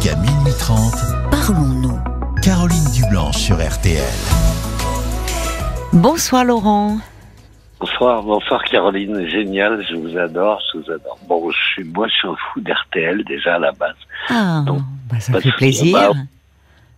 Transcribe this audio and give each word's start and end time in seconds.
Jusqu'à 0.00 0.16
minuit 0.16 0.52
30, 0.58 0.94
Parlons-nous. 1.30 1.98
Caroline 2.42 2.84
Dublanche 2.94 3.36
sur 3.36 3.56
RTL. 3.56 4.00
Bonsoir 5.92 6.44
Laurent. 6.44 6.96
Bonsoir, 7.80 8.22
bonsoir 8.22 8.62
Caroline, 8.64 9.26
génial, 9.28 9.84
je 9.90 9.96
vous 9.96 10.16
adore, 10.16 10.58
je 10.72 10.78
vous 10.78 10.90
adore. 10.90 11.18
Bon, 11.28 11.50
je 11.50 11.58
suis, 11.72 11.84
moi 11.84 12.06
je 12.08 12.14
suis 12.14 12.28
un 12.28 12.34
fou 12.36 12.60
d'RTL 12.60 13.24
déjà 13.24 13.56
à 13.56 13.58
la 13.58 13.72
base. 13.72 13.94
Ah, 14.30 14.62
Donc, 14.66 14.80
bah, 15.10 15.20
ça 15.20 15.38
fait 15.40 15.50
que, 15.50 15.56
plaisir. 15.56 16.12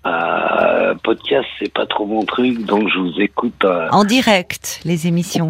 bah, 0.04 0.10
Euh, 0.10 0.94
podcast, 1.02 1.46
c'est 1.58 1.72
pas 1.72 1.86
trop 1.86 2.06
mon 2.06 2.24
truc, 2.24 2.64
donc 2.66 2.88
je 2.88 2.98
vous 2.98 3.20
écoute 3.20 3.64
euh, 3.64 3.88
En 3.90 4.04
direct, 4.04 4.80
les 4.84 5.06
émissions. 5.08 5.48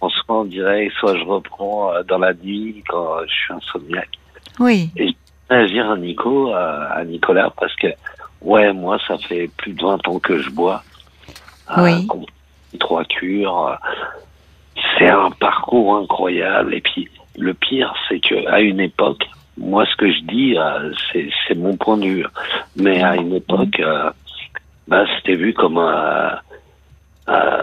en 0.00 0.08
soit 0.10 0.36
en 0.36 0.44
direct, 0.44 0.92
soit 1.00 1.16
je 1.16 1.24
reprends 1.24 1.92
euh, 1.92 2.02
dans 2.04 2.18
la 2.18 2.34
nuit 2.34 2.82
quand 2.88 3.06
je 3.26 3.32
suis 3.32 3.52
insomniaque. 3.54 4.10
Oui. 4.60 4.90
Je 4.96 5.10
dire 5.66 5.90
à 5.90 5.96
Nico, 5.96 6.52
à 6.52 7.02
Nicolas, 7.04 7.50
parce 7.58 7.74
que 7.76 7.88
ouais, 8.42 8.72
moi 8.72 8.98
ça 9.06 9.16
fait 9.18 9.48
plus 9.56 9.72
de 9.72 9.82
20 9.82 10.06
ans 10.08 10.18
que 10.18 10.40
je 10.42 10.50
bois. 10.50 10.82
Oui. 11.82 12.06
qu'on- 12.06 12.26
Trois 12.80 13.04
cures. 13.04 13.68
euh, 13.68 13.74
C'est 14.98 15.08
un 15.08 15.30
parcours 15.30 15.96
incroyable. 15.96 16.74
Et 16.74 16.80
puis 16.80 17.08
le 17.36 17.54
pire, 17.54 17.94
c'est 18.08 18.18
que 18.20 18.46
à 18.48 18.60
une 18.60 18.80
époque, 18.80 19.24
moi 19.56 19.86
ce 19.86 19.94
que 19.96 20.10
je 20.10 20.20
dis, 20.22 20.56
euh, 20.58 20.92
c'est 21.12 21.28
c'est 21.46 21.54
mon 21.54 21.76
point 21.76 21.96
de 21.96 22.06
vue. 22.06 22.26
Mais 22.76 23.02
à 23.02 23.14
une 23.16 23.32
époque, 23.34 23.78
euh, 23.80 24.10
bah, 24.88 25.04
c'était 25.16 25.36
vu 25.36 25.54
comme 25.54 25.78
un 25.78 26.38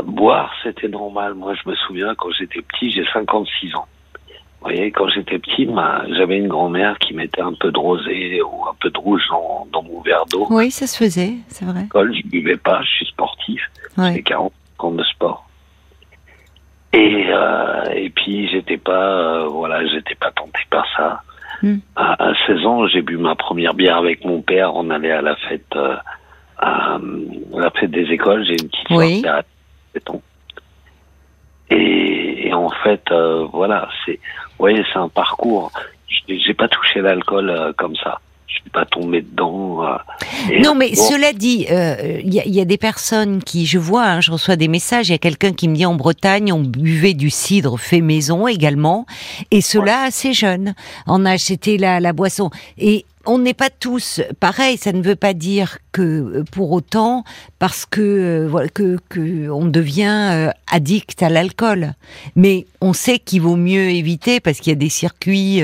boire, 0.03 0.51
c'était 0.63 0.87
normal. 0.87 1.33
Moi, 1.35 1.53
je 1.53 1.69
me 1.69 1.75
souviens 1.75 2.15
quand 2.15 2.31
j'étais 2.31 2.61
petit, 2.61 2.91
j'ai 2.91 3.05
56 3.13 3.75
ans. 3.75 3.85
Vous 4.61 4.67
voyez, 4.69 4.91
quand 4.91 5.07
j'étais 5.09 5.39
petit, 5.39 5.67
j'avais 6.15 6.37
une 6.37 6.47
grand-mère 6.47 6.99
qui 6.99 7.15
mettait 7.15 7.41
un 7.41 7.53
peu 7.53 7.71
de 7.71 7.79
rosé 7.79 8.41
ou 8.43 8.65
un 8.69 8.75
peu 8.79 8.91
de 8.91 8.97
rouge 8.99 9.23
dans, 9.31 9.67
dans 9.73 9.81
mon 9.81 10.01
verre 10.01 10.25
d'eau. 10.27 10.45
Oui, 10.51 10.69
ça 10.69 10.85
se 10.85 10.95
faisait, 11.03 11.33
c'est 11.47 11.65
vrai. 11.65 11.81
L'école, 11.81 12.15
je 12.15 12.27
buvais 12.27 12.57
pas, 12.57 12.79
je 12.83 12.89
suis 12.89 13.05
sportif. 13.07 13.59
Ouais. 13.97 14.13
J'ai 14.13 14.21
40 14.21 14.53
ans 14.79 14.91
de 14.91 15.03
sport. 15.03 15.47
Et, 16.93 17.25
euh, 17.29 17.85
et 17.95 18.11
puis, 18.11 18.49
j'étais 18.49 18.77
pas, 18.77 19.41
euh, 19.41 19.47
voilà, 19.47 19.83
j'étais 19.87 20.13
pas 20.13 20.29
tenté 20.29 20.59
par 20.69 20.85
ça. 20.95 21.23
Hmm. 21.63 21.77
À, 21.95 22.29
à 22.29 22.33
16 22.45 22.65
ans, 22.67 22.87
j'ai 22.87 23.01
bu 23.01 23.17
ma 23.17 23.33
première 23.33 23.73
bière 23.73 23.97
avec 23.97 24.23
mon 24.25 24.41
père. 24.43 24.75
On 24.75 24.91
allait 24.91 25.11
à 25.11 25.21
la 25.23 25.35
fête, 25.37 25.75
euh, 25.75 25.95
à, 26.59 26.99
la 27.55 27.71
fête 27.71 27.89
des 27.91 28.11
écoles. 28.11 28.45
J'ai 28.45 28.61
une 28.61 28.69
petite 28.69 28.89
Oui. 28.91 29.21
soeur 29.21 29.21
qui 29.21 29.27
a 29.27 29.43
7 29.93 30.09
ans. 30.11 30.21
Et, 31.71 32.10
et 32.47 32.53
en 32.53 32.69
fait, 32.83 33.01
euh, 33.11 33.45
voilà, 33.53 33.87
c'est, 34.05 34.13
vous 34.13 34.57
voyez, 34.59 34.83
c'est 34.91 34.99
un 34.99 35.09
parcours. 35.09 35.71
J'ai 36.27 36.53
pas 36.53 36.67
touché 36.67 37.01
l'alcool 37.01 37.49
euh, 37.49 37.73
comme 37.77 37.95
ça. 37.95 38.19
Je 38.47 38.55
suis 38.55 38.69
pas 38.69 38.85
tombé 38.85 39.21
dedans. 39.21 39.83
euh, 39.85 39.97
Non, 40.61 40.75
mais 40.75 40.89
bon, 40.89 41.01
cela 41.01 41.31
dit, 41.33 41.65
il 41.69 42.33
y, 42.33 42.39
a- 42.39 42.45
il 42.45 42.53
y 42.53 42.59
a 42.59 42.65
des 42.65 42.77
personnes 42.77 43.41
qui, 43.41 43.65
je 43.65 43.79
vois, 43.79 44.03
hein, 44.05 44.21
je 44.21 44.29
reçois 44.31 44.57
des 44.57 44.67
messages, 44.67 45.07
il 45.07 45.13
y 45.13 45.15
a 45.15 45.19
quelqu'un 45.19 45.53
qui 45.53 45.69
me 45.69 45.75
dit 45.75 45.85
en 45.85 45.95
Bretagne, 45.95 46.51
on 46.51 46.59
buvait 46.61 47.13
du 47.13 47.29
cidre 47.29 47.77
fait 47.79 48.01
maison 48.01 48.47
également, 48.47 49.05
et 49.51 49.61
cela 49.61 50.03
assez 50.03 50.33
jeune. 50.33 50.73
On 51.07 51.25
a 51.25 51.31
acheté 51.31 51.77
la, 51.77 51.99
la 52.01 52.11
boisson. 52.13 52.49
Et 52.77 53.05
on 53.25 53.37
n'est 53.39 53.53
pas 53.53 53.69
tous 53.69 54.21
pareil, 54.39 54.77
ça 54.77 54.91
ne 54.91 55.01
veut 55.01 55.15
pas 55.15 55.33
dire 55.33 55.77
que 55.91 56.01
euh, 56.01 56.43
pour 56.51 56.71
autant, 56.71 57.23
parce 57.59 57.85
que, 57.85 58.01
euh, 58.01 58.47
voilà, 58.49 58.69
que, 58.69 58.97
que 59.09 59.49
on 59.49 59.65
devient 59.65 60.29
euh, 60.31 60.49
addict 60.71 61.21
à 61.21 61.29
l'alcool. 61.29 61.93
Mais 62.35 62.65
on 62.81 62.93
sait 62.93 63.19
qu'il 63.19 63.41
vaut 63.41 63.55
mieux 63.55 63.89
éviter 63.89 64.39
parce 64.39 64.59
qu'il 64.59 64.71
y 64.71 64.75
a 64.75 64.79
des 64.79 64.89
circuits 64.89 65.61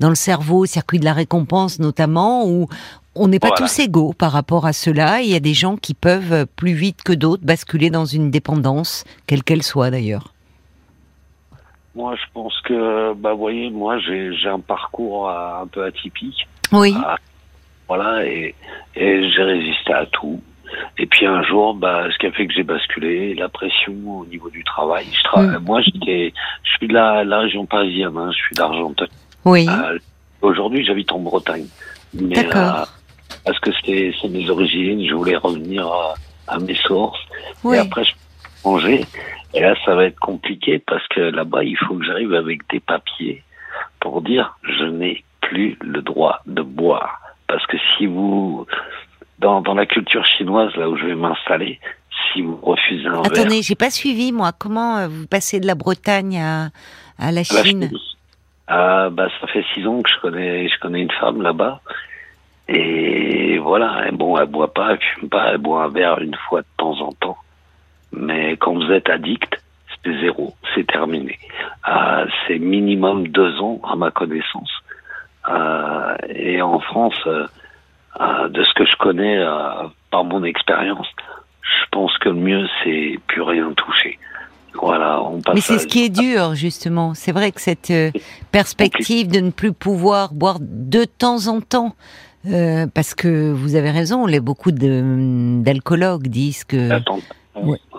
dans 0.00 0.08
le 0.08 0.14
cerveau, 0.14 0.66
circuits 0.66 0.98
de 0.98 1.04
la 1.04 1.12
récompense 1.12 1.78
notamment, 1.78 2.46
où 2.46 2.68
on 3.14 3.28
n'est 3.28 3.38
pas 3.38 3.48
Voilà. 3.48 3.66
tous 3.66 3.78
égaux 3.80 4.12
par 4.12 4.32
rapport 4.32 4.66
à 4.66 4.72
cela. 4.72 5.22
Il 5.22 5.30
y 5.30 5.34
a 5.34 5.40
des 5.40 5.54
gens 5.54 5.76
qui 5.76 5.94
peuvent 5.94 6.46
plus 6.56 6.72
vite 6.72 7.02
que 7.02 7.12
d'autres 7.12 7.44
basculer 7.44 7.90
dans 7.90 8.04
une 8.04 8.30
dépendance, 8.30 9.04
quelle 9.26 9.42
qu'elle 9.42 9.62
soit 9.62 9.90
d'ailleurs. 9.90 10.32
Moi, 11.94 12.14
je 12.16 12.32
pense 12.32 12.58
que, 12.62 13.14
bah, 13.14 13.32
vous 13.32 13.40
voyez, 13.40 13.70
moi, 13.70 13.98
j'ai 13.98 14.34
j'ai 14.36 14.48
un 14.48 14.60
parcours 14.60 15.28
un 15.28 15.66
peu 15.66 15.84
atypique. 15.84 16.46
Oui, 16.72 16.94
Ah, 16.96 17.16
voilà, 17.88 18.24
et, 18.26 18.54
et 18.94 19.30
j'ai 19.30 19.42
résisté 19.42 19.92
à 19.92 20.06
tout. 20.06 20.42
Et 20.98 21.06
puis 21.06 21.26
un 21.26 21.42
jour, 21.42 21.74
bah, 21.74 22.06
ce 22.12 22.18
qui 22.18 22.26
a 22.26 22.32
fait 22.32 22.46
que 22.46 22.52
j'ai 22.54 22.62
basculé, 22.62 23.34
la 23.34 23.48
pression 23.48 23.92
au 24.20 24.24
niveau 24.26 24.50
du 24.50 24.62
travail. 24.62 25.06
Je 25.12 25.22
tra- 25.28 25.58
Mm. 25.58 25.64
Moi, 25.64 25.80
j'étais, 25.82 26.32
je 26.62 26.70
suis 26.76 26.86
de 26.86 26.94
la, 26.94 27.24
la 27.24 27.40
région 27.40 27.66
parisienne, 27.66 28.16
hein, 28.16 28.30
je 28.32 28.36
suis 28.36 28.54
d'Argenteuil. 28.56 29.08
oui, 29.44 29.66
Euh, 29.68 29.98
Aujourd'hui, 30.42 30.84
j'habite 30.86 31.10
en 31.12 31.18
Bretagne. 31.18 31.66
Mais, 32.14 32.34
d'accord. 32.36 32.74
euh, 32.82 32.84
parce 33.44 33.58
que 33.58 33.70
c'est 33.84 34.14
c'est 34.22 34.28
mes 34.28 34.48
origines, 34.48 35.06
je 35.06 35.12
voulais 35.14 35.36
revenir 35.36 35.86
à, 35.86 36.14
à 36.46 36.58
mes 36.60 36.74
sources. 36.76 37.20
Oui, 37.64 37.76
Et 37.76 37.80
après, 37.80 38.04
je 38.04 38.12
peux 38.12 38.70
manger. 38.70 39.04
Et 39.52 39.60
là, 39.60 39.74
ça 39.84 39.94
va 39.96 40.04
être 40.04 40.18
compliqué 40.20 40.78
parce 40.78 41.06
que 41.08 41.20
là-bas, 41.20 41.64
il 41.64 41.76
faut 41.76 41.94
que 41.96 42.04
j'arrive 42.06 42.32
avec 42.34 42.60
des 42.70 42.80
papiers 42.80 43.42
pour 44.00 44.22
dire 44.22 44.56
je 44.62 44.84
n'ai 44.84 45.24
plus 45.50 45.76
le 45.80 46.00
droit 46.00 46.40
de 46.46 46.62
boire. 46.62 47.20
Parce 47.48 47.66
que 47.66 47.76
si 47.96 48.06
vous, 48.06 48.66
dans, 49.40 49.60
dans 49.60 49.74
la 49.74 49.86
culture 49.86 50.24
chinoise, 50.24 50.74
là 50.76 50.88
où 50.88 50.96
je 50.96 51.06
vais 51.06 51.16
m'installer, 51.16 51.80
si 52.32 52.42
vous 52.42 52.56
refusez 52.62 53.06
un 53.08 53.22
verre, 53.22 53.26
attendez, 53.26 53.62
j'ai 53.62 53.74
pas 53.74 53.90
suivi 53.90 54.30
moi. 54.30 54.52
Comment 54.56 54.98
euh, 54.98 55.08
vous 55.08 55.26
passez 55.26 55.58
de 55.58 55.66
la 55.66 55.74
Bretagne 55.74 56.38
à, 56.38 56.68
à 57.18 57.32
la 57.32 57.42
Chine 57.42 57.90
ah, 58.72 59.08
bah, 59.10 59.26
ça 59.40 59.48
fait 59.48 59.64
six 59.74 59.84
ans 59.84 60.00
que 60.00 60.08
je 60.08 60.20
connais, 60.20 60.68
je 60.68 60.78
connais 60.78 61.00
une 61.00 61.10
femme 61.10 61.42
là-bas. 61.42 61.80
Et 62.68 63.58
voilà, 63.58 64.06
et 64.06 64.12
bon, 64.12 64.38
elle 64.38 64.46
boit 64.46 64.72
pas, 64.72 64.92
elle 64.92 65.00
fume 65.00 65.28
pas, 65.28 65.50
elle 65.50 65.58
boit 65.58 65.82
un 65.82 65.88
verre 65.88 66.20
une 66.20 66.36
fois 66.48 66.60
de 66.60 66.66
temps 66.76 67.00
en 67.00 67.10
temps. 67.10 67.38
Mais 68.12 68.56
quand 68.58 68.74
vous 68.74 68.92
êtes 68.92 69.10
addict, 69.10 69.60
c'est 70.04 70.20
zéro, 70.20 70.54
c'est 70.72 70.86
terminé. 70.86 71.36
Euh, 71.88 72.26
c'est 72.46 72.60
minimum 72.60 73.26
deux 73.26 73.58
ans 73.60 73.80
à 73.82 73.96
ma 73.96 74.12
connaissance. 74.12 74.70
Euh, 75.50 76.16
et 76.28 76.62
en 76.62 76.78
France, 76.80 77.14
euh, 77.26 77.46
euh, 78.20 78.48
de 78.48 78.62
ce 78.64 78.72
que 78.74 78.84
je 78.86 78.96
connais 78.96 79.38
par 80.10 80.24
mon 80.24 80.44
expérience, 80.44 81.06
je 81.62 81.84
pense 81.90 82.16
que 82.18 82.28
le 82.28 82.34
mieux 82.36 82.66
c'est 82.84 83.18
plus 83.26 83.42
rien 83.42 83.72
toucher. 83.72 84.18
Voilà, 84.74 85.20
on 85.22 85.40
passe. 85.40 85.54
Mais 85.56 85.60
c'est 85.60 85.74
à- 85.74 85.78
ce 85.80 85.86
qui 85.86 86.04
est 86.04 86.08
dur, 86.08 86.54
justement. 86.54 87.14
C'est 87.14 87.32
vrai 87.32 87.50
que 87.50 87.60
cette 87.60 87.92
perspective 88.52 89.28
de 89.28 89.40
ne 89.40 89.50
plus 89.50 89.72
pouvoir 89.72 90.32
boire 90.32 90.58
de 90.60 91.04
temps 91.04 91.48
en 91.48 91.60
temps, 91.60 91.94
euh, 92.46 92.86
parce 92.94 93.14
que 93.14 93.50
vous 93.52 93.74
avez 93.74 93.90
raison, 93.90 94.26
les, 94.26 94.40
beaucoup 94.40 94.70
de- 94.72 95.60
d'alcoologues 95.62 96.28
disent 96.28 96.64
que 96.64 96.90
Attends. 96.92 97.18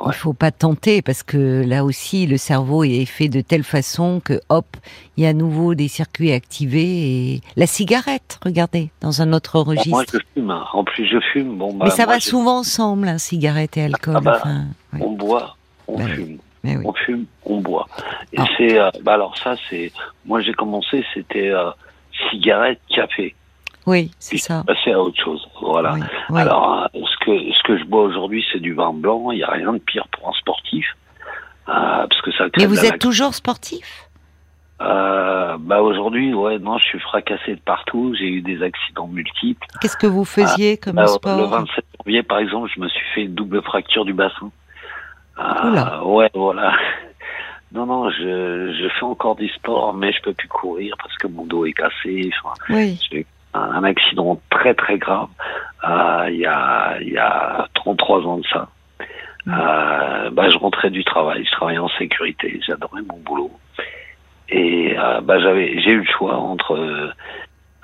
Il 0.08 0.14
faut 0.14 0.34
pas 0.34 0.52
tenter, 0.52 1.02
parce 1.02 1.22
que 1.24 1.64
là 1.66 1.84
aussi, 1.86 2.26
le 2.28 2.38
cerveau 2.38 2.84
est 2.84 3.06
fait 3.06 3.30
de 3.30 3.42
telle 3.42 3.64
façon 3.64 4.22
que, 4.24 4.40
hop, 4.50 4.66
il 5.18 5.24
y 5.24 5.28
a 5.28 5.30
à 5.30 5.34
nouveau 5.34 5.76
des 5.76 5.88
circuits 5.88 6.32
activés. 6.32 7.34
Et 7.36 7.42
la 7.56 7.68
cigarette, 7.68 8.40
regardez, 8.44 8.90
dans 9.02 9.22
un 9.22 9.32
autre 9.34 9.64
Bon, 9.64 9.74
moi, 9.74 9.76
registre. 10.00 10.14
je 10.14 10.20
fume. 10.42 10.50
hein. 10.52 10.66
En 10.74 10.84
plus, 10.84 11.06
je 11.06 11.20
fume. 11.34 11.58
Bon, 11.58 11.74
bah, 11.74 11.86
Mais 11.86 11.92
ça 11.92 12.06
moi, 12.06 12.16
va 12.16 12.20
souvent 12.20 12.60
ensemble, 12.60 13.08
hein, 13.08 13.18
cigarette 13.18 13.78
et 13.78 13.84
alcool. 13.84 14.16
Ah 14.18 14.22
bah, 14.22 14.40
enfin, 14.42 14.64
ouais. 14.94 15.00
On 15.04 15.12
boit, 15.12 15.56
on 15.88 15.98
Bah 15.98 16.08
fume. 16.08 16.38
Oui. 16.64 16.72
On 16.86 16.94
fume, 16.94 17.26
on 17.46 17.60
boit. 17.60 17.88
Et 18.34 18.38
Ah. 18.40 18.46
c'est, 18.58 18.80
euh, 18.80 18.90
bah 19.04 19.14
alors 19.16 19.36
ça, 19.38 19.56
c'est, 19.70 19.92
moi 20.26 20.42
j'ai 20.42 20.54
commencé, 20.54 21.04
c'était 21.14 21.50
euh, 21.50 21.72
cigarette, 22.30 22.80
café. 22.94 23.36
Oui, 23.88 24.12
c'est 24.20 24.38
ça. 24.38 24.64
passer 24.66 24.92
à 24.92 25.00
autre 25.00 25.20
chose. 25.22 25.48
Voilà. 25.62 25.94
Oui, 25.94 26.02
oui. 26.30 26.42
Alors, 26.42 26.84
euh, 26.94 27.00
ce 27.06 27.26
que 27.26 27.32
ce 27.54 27.64
que 27.64 27.78
je 27.78 27.84
bois 27.86 28.04
aujourd'hui, 28.04 28.46
c'est 28.52 28.60
du 28.60 28.74
vin 28.74 28.94
blanc. 28.94 29.32
Il 29.32 29.38
n'y 29.38 29.44
a 29.44 29.50
rien 29.52 29.74
de 29.74 29.80
pire 29.80 30.08
pour 30.12 30.30
un 30.30 30.34
sportif, 30.34 30.86
euh, 31.68 31.72
parce 32.08 32.22
que 32.22 32.32
ça. 32.34 32.46
Mais 32.58 32.66
vous 32.66 32.86
êtes 32.86 33.00
toujours 33.00 33.34
sportif? 33.34 34.08
Euh, 34.82 35.58
bah 35.60 35.82
aujourd'hui, 35.84 36.34
ouais, 36.34 36.58
non, 36.58 36.80
je 36.80 36.86
suis 36.86 37.00
fracassé 37.00 37.56
de 37.56 37.60
partout. 37.62 38.16
J'ai 38.18 38.26
eu 38.28 38.42
des 38.42 38.64
accidents 38.64 39.08
multiples. 39.08 39.68
Qu'est-ce 39.80 39.98
que 39.98 40.08
vous 40.08 40.26
faisiez 40.26 40.78
comme 40.78 40.98
Alors, 40.98 41.12
sport 41.16 41.38
Le 41.38 41.44
27 41.46 41.86
janvier, 42.00 42.24
par 42.24 42.40
exemple, 42.40 42.72
je 42.76 42.82
me 42.82 42.90
suis 42.90 43.06
fait 43.14 43.22
une 43.26 43.36
double 43.36 43.62
fracture 43.62 44.06
du 44.06 44.14
bassin. 44.14 44.52
Euh, 45.40 46.02
ouais, 46.04 46.30
voilà. 46.34 46.74
Non, 47.74 47.86
non, 47.86 48.10
je, 48.10 48.18
je 48.78 48.90
fais 49.00 49.06
encore 49.06 49.38
du 49.38 49.48
sport, 49.48 49.94
mais 49.94 50.12
je 50.12 50.22
peux 50.24 50.34
plus 50.34 50.50
courir 50.50 50.94
parce 51.02 51.16
que 51.16 51.28
mon 51.28 51.46
dos 51.46 51.66
est 51.66 51.72
cassé. 51.72 52.30
Enfin, 52.44 52.54
Oui, 52.68 53.00
j'ai 53.10 53.26
un, 53.54 53.84
accident 53.84 54.42
très 54.50 54.74
très 54.74 54.98
grave 54.98 55.30
euh, 55.88 56.28
il 56.30 56.38
y 56.38 56.46
a 56.46 56.98
il 57.02 57.10
y 57.10 57.18
a 57.18 57.68
33 57.74 58.26
ans 58.26 58.38
de 58.38 58.48
ça. 58.48 58.70
Mm. 59.46 59.54
Euh, 59.54 60.30
bah, 60.32 60.50
je 60.50 60.58
rentrais 60.58 60.90
du 60.90 61.04
travail, 61.04 61.44
je 61.46 61.52
travaillais 61.52 61.80
en 61.80 61.90
sécurité, 61.90 62.60
j'adorais 62.66 63.02
mon 63.02 63.18
boulot. 63.18 63.52
Et 64.50 64.96
euh, 64.98 65.22
bah, 65.22 65.40
j'avais 65.40 65.80
j'ai 65.82 65.92
eu 65.92 66.00
le 66.00 66.06
choix 66.06 66.36
entre 66.36 66.74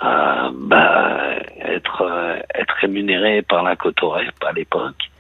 euh, 0.04 0.52
bah, 0.54 1.36
être 1.60 2.40
être 2.54 2.76
rémunéré 2.82 3.42
par 3.42 3.64
la 3.64 3.76
Cotorep 3.76 4.36
à 4.46 4.52
l'époque 4.52 5.12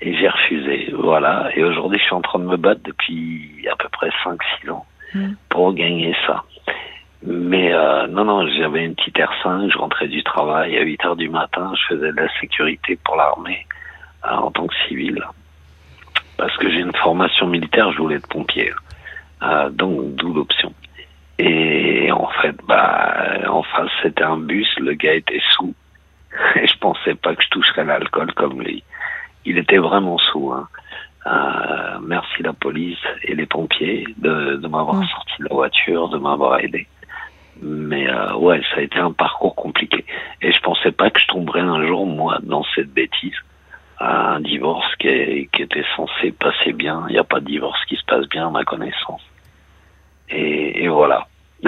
et 0.00 0.14
j'ai 0.16 0.28
refusé, 0.28 0.92
voilà. 0.92 1.50
Et 1.54 1.64
aujourd'hui, 1.64 1.98
je 1.98 2.04
suis 2.04 2.14
en 2.14 2.20
train 2.20 2.38
de 2.38 2.44
me 2.44 2.56
battre 2.56 2.82
depuis 2.84 3.66
à 3.72 3.76
peu 3.76 3.88
près 3.88 4.10
5-6 4.24 4.70
ans 4.70 4.84
Mm. 5.14 5.34
pour 5.48 5.72
gagner 5.72 6.14
ça. 6.26 6.44
Mais 7.26 7.74
euh, 7.74 8.06
non, 8.06 8.24
non, 8.24 8.46
j'avais 8.46 8.84
une 8.84 8.94
petite 8.94 9.16
R5, 9.16 9.72
je 9.72 9.78
rentrais 9.78 10.06
du 10.06 10.22
travail 10.22 10.78
à 10.78 10.82
8 10.82 11.04
heures 11.04 11.16
du 11.16 11.28
matin, 11.28 11.72
je 11.74 11.94
faisais 11.94 12.12
de 12.12 12.16
la 12.16 12.28
sécurité 12.40 12.96
pour 13.04 13.16
l'armée 13.16 13.66
euh, 14.24 14.30
en 14.30 14.52
tant 14.52 14.68
que 14.68 14.74
civil. 14.86 15.20
Parce 16.36 16.56
que 16.56 16.70
j'ai 16.70 16.78
une 16.78 16.94
formation 16.94 17.48
militaire, 17.48 17.90
je 17.90 17.98
voulais 17.98 18.16
être 18.16 18.28
pompier. 18.28 18.72
Euh, 19.42 19.70
donc, 19.70 20.14
d'où 20.14 20.32
l'option. 20.34 20.72
Et 21.40 22.12
en 22.12 22.28
fait, 22.40 22.54
bah, 22.68 23.14
en 23.48 23.64
face, 23.64 23.90
c'était 24.02 24.22
un 24.22 24.38
bus, 24.38 24.68
le 24.78 24.94
gars 24.94 25.14
était 25.14 25.42
sous. 25.54 25.74
Et 26.54 26.66
je 26.68 26.78
pensais 26.78 27.16
pas 27.16 27.34
que 27.34 27.42
je 27.42 27.48
toucherais 27.48 27.84
l'alcool 27.84 28.32
comme 28.34 28.62
lui. 28.62 28.84
Il 29.44 29.58
était 29.58 29.78
vraiment 29.78 30.18
sous. 30.18 30.52
Hein. 30.52 30.68
Euh, 31.26 31.98
merci 32.02 32.44
la 32.44 32.52
police 32.52 33.02
et 33.24 33.34
les 33.34 33.46
pompiers 33.46 34.06
de, 34.18 34.56
de 34.56 34.68
m'avoir 34.68 35.02
sorti 35.08 35.32
de 35.40 35.48
la 35.48 35.54
voiture, 35.54 36.08
de 36.08 36.18
m'avoir 36.18 36.60
aidé. 36.60 36.86
Mais 37.68 38.08
euh, 38.08 38.34
ouais, 38.36 38.60
ça 38.70 38.76
a 38.78 38.80
été 38.82 38.98
un 38.98 39.10
parcours 39.12 39.54
compliqué. 39.56 40.04
Et 40.40 40.52
je 40.52 40.60
pensais 40.60 40.92
pas 40.92 41.10
que 41.10 41.18
je 41.20 41.26
tomberais 41.26 41.60
un 41.60 41.84
jour, 41.86 42.06
moi, 42.06 42.38
dans 42.42 42.64
cette 42.74 42.92
bêtise. 42.92 43.34
Un 43.98 44.40
divorce 44.40 44.86
qui, 45.00 45.08
est- 45.08 45.48
qui 45.52 45.62
était 45.62 45.84
censé 45.96 46.30
passer 46.32 46.72
bien. 46.72 47.04
Il 47.08 47.12
n'y 47.14 47.18
a 47.18 47.24
pas 47.24 47.40
de 47.40 47.46
divorce 47.46 47.82
qui 47.86 47.96
se 47.96 48.04
passe 48.06 48.28
bien 48.28 48.46
à 48.46 48.50
ma 48.50 48.62
connaissance. 48.64 49.22
Et, 50.28 50.84
et 50.84 50.88
voilà. 50.88 51.26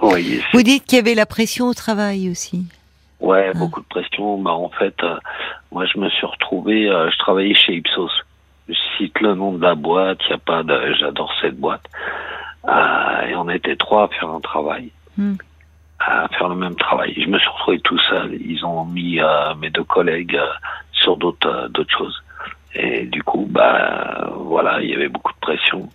Vous 0.00 0.62
dites 0.62 0.84
qu'il 0.84 0.96
y 0.96 1.00
avait 1.00 1.14
la 1.14 1.26
pression 1.26 1.66
au 1.66 1.74
travail 1.74 2.30
aussi. 2.30 2.64
Ouais, 3.20 3.50
Ah. 3.54 3.58
beaucoup 3.58 3.80
de 3.80 3.86
pression. 3.86 4.38
Bah, 4.38 4.52
en 4.52 4.68
fait, 4.70 4.94
euh, 5.02 5.16
moi, 5.72 5.84
je 5.86 5.98
me 5.98 6.08
suis 6.10 6.26
retrouvé, 6.26 6.88
euh, 6.88 7.10
je 7.10 7.18
travaillais 7.18 7.54
chez 7.54 7.74
Ipsos. 7.74 8.10
Je 8.68 8.74
cite 8.98 9.20
le 9.20 9.34
nom 9.34 9.52
de 9.52 9.62
la 9.62 9.74
boîte, 9.74 10.18
il 10.26 10.30
y 10.30 10.34
a 10.34 10.38
pas 10.38 10.62
de, 10.62 10.94
j'adore 10.98 11.32
cette 11.40 11.56
boîte. 11.58 11.84
Euh, 12.68 13.26
et 13.28 13.36
on 13.36 13.48
était 13.48 13.76
trois 13.76 14.04
à 14.04 14.08
faire 14.08 14.28
un 14.28 14.40
travail, 14.40 14.90
À 15.98 16.28
faire 16.28 16.48
le 16.48 16.56
même 16.56 16.76
travail. 16.76 17.14
Je 17.16 17.26
me 17.26 17.38
suis 17.38 17.48
retrouvé 17.48 17.80
tout 17.80 17.98
seul. 17.98 18.34
Ils 18.34 18.64
ont 18.64 18.84
mis 18.84 19.20
euh, 19.20 19.54
mes 19.54 19.70
deux 19.70 19.84
collègues 19.84 20.36
euh, 20.36 20.46
sur 20.92 21.16
d'autres, 21.16 21.48
euh, 21.48 21.68
d'autres 21.68 21.96
choses. 21.96 22.22
Et 22.74 23.06
du 23.06 23.22
coup, 23.22 23.46
bah, 23.50 24.30
voilà, 24.36 24.80
il 24.82 24.90
y 24.90 24.94
avait 24.94 25.08
beaucoup 25.08 25.32
de 25.32 25.38
pression. 25.40 25.88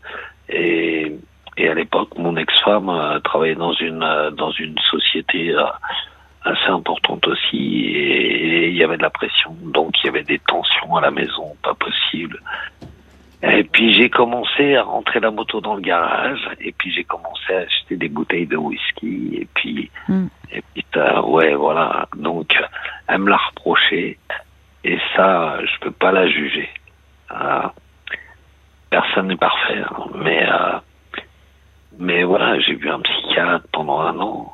Et, 0.50 1.15
et 1.57 1.69
à 1.69 1.73
l'époque, 1.75 2.18
mon 2.18 2.35
ex-femme 2.35 3.21
travaillait 3.23 3.56
dans 3.56 3.73
une, 3.73 4.31
dans 4.35 4.51
une 4.51 4.77
société 4.89 5.56
assez 6.44 6.69
importante 6.69 7.27
aussi 7.27 7.85
et 7.85 8.69
il 8.69 8.75
y 8.75 8.83
avait 8.83 8.97
de 8.97 9.03
la 9.03 9.12
pression 9.12 9.56
donc 9.62 9.94
il 10.01 10.07
y 10.07 10.09
avait 10.09 10.23
des 10.23 10.39
tensions 10.39 10.95
à 10.95 11.01
la 11.01 11.12
maison 11.12 11.56
pas 11.62 11.75
possible 11.75 12.41
et 13.44 13.64
puis 13.64 13.94
j'ai 13.94 14.10
commencé 14.10 14.76
à 14.76 14.84
rentrer 14.84 15.20
la 15.20 15.32
moto 15.32 15.62
dans 15.62 15.76
le 15.76 15.82
garage 15.82 16.48
et 16.60 16.72
puis 16.72 16.92
j'ai 16.92 17.04
commencé 17.04 17.54
à 17.54 17.60
acheter 17.60 17.96
des 17.98 18.10
bouteilles 18.10 18.46
de 18.48 18.58
whisky 18.58 19.38
et 19.42 19.48
puis 19.54 19.90
Mm. 20.08 20.28
et 20.52 20.62
puis 20.74 20.86
euh, 20.98 21.22
ouais 21.24 21.54
voilà 21.56 22.08
donc 22.16 22.56
elle 23.08 23.20
me 23.20 23.30
l'a 23.30 23.38
reproché 23.38 24.18
et 24.84 24.98
ça 25.16 25.58
je 25.66 25.80
peux 25.80 25.92
pas 25.92 26.12
la 26.12 26.28
juger 26.28 26.70
Euh, 27.32 27.68
personne 28.90 29.28
n'est 29.28 29.38
parfait 29.38 29.80
hein, 29.90 30.06
mais 30.16 30.48
euh, 30.50 30.78
mais 31.98 32.24
voilà 32.24 32.60
j'ai 32.60 32.76
vu 32.76 32.90
un 32.90 33.00
psychiatre 33.00 33.66
pendant 33.72 34.02
un 34.02 34.20
an 34.20 34.52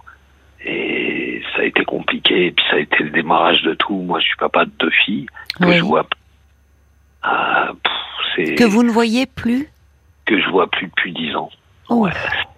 et 0.66 1.42
ça 1.56 1.62
a 1.62 1.66
été 1.66 1.86
compliqué. 1.86 2.48
Et 2.48 2.52
puis 2.52 2.66
ça 2.70 2.76
a 2.78 2.80
été 2.80 3.04
le 3.04 3.12
démarrage 3.12 3.62
de 3.62 3.74
tout. 3.76 3.94
Moi, 3.94 4.20
je 4.20 4.26
suis 4.26 4.36
papa 4.38 4.66
de 4.66 4.72
deux 4.80 4.90
filles 4.90 5.28
que 5.62 5.66
Oui. 5.68 5.78
je 5.78 5.84
vois. 5.84 6.04
Pff, 6.04 7.94
c'est 8.46 8.56
Que 8.56 8.64
vous 8.64 8.84
ne 8.84 8.92
voyez 8.92 9.26
plus 9.26 9.68
que 10.26 10.40
je 10.40 10.50
vois 10.50 10.68
plus 10.70 10.88
depuis 10.88 11.14
dix 11.14 11.36
ans. 11.36 11.50
Oh. 11.90 12.04
Ouais. 12.06 12.12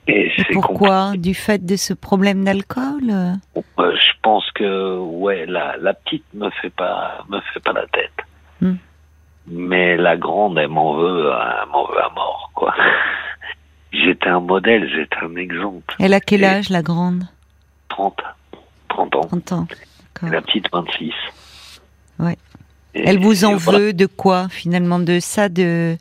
Et 0.07 0.31
pourquoi 0.53 1.13
Du 1.17 1.35
fait 1.35 1.63
de 1.63 1.75
ce 1.75 1.93
problème 1.93 2.43
d'alcool. 2.43 3.11
Euh, 3.11 3.33
je 3.77 4.11
pense 4.23 4.49
que 4.55 4.97
ouais, 4.97 5.45
la, 5.45 5.77
la 5.77 5.93
petite 5.93 6.23
me 6.33 6.49
fait 6.49 6.71
pas 6.71 7.23
me 7.29 7.39
fait 7.53 7.59
pas 7.59 7.73
la 7.73 7.85
tête. 7.87 8.11
Hmm. 8.61 8.75
Mais 9.45 9.97
la 9.97 10.17
grande, 10.17 10.57
elle 10.57 10.69
m'en 10.69 10.95
veut, 10.95 11.29
elle 11.31 11.69
m'en 11.71 11.85
veut 11.85 12.03
à 12.03 12.09
mort, 12.09 12.51
quoi. 12.55 12.73
J'étais 13.91 14.29
un 14.29 14.39
modèle, 14.39 14.89
j'étais 14.93 15.17
un 15.23 15.35
exemple. 15.35 15.95
Elle 15.99 16.13
a 16.13 16.19
quel 16.19 16.41
Et- 16.43 16.45
âge, 16.47 16.69
la 16.69 16.81
grande 16.81 17.23
30, 17.89 18.19
30 18.89 19.15
ans. 19.15 19.21
30 19.21 19.51
ans. 19.51 19.67
La 20.23 20.41
petite 20.41 20.67
26. 20.71 21.13
Ouais. 22.19 22.37
Et- 22.95 23.03
Elle 23.05 23.19
vous 23.19 23.45
en 23.45 23.55
voilà. 23.55 23.79
veut 23.79 23.93
de 23.93 24.05
quoi, 24.05 24.47
finalement 24.49 24.99
De 24.99 25.19
ça, 25.19 25.49
de. 25.49 25.95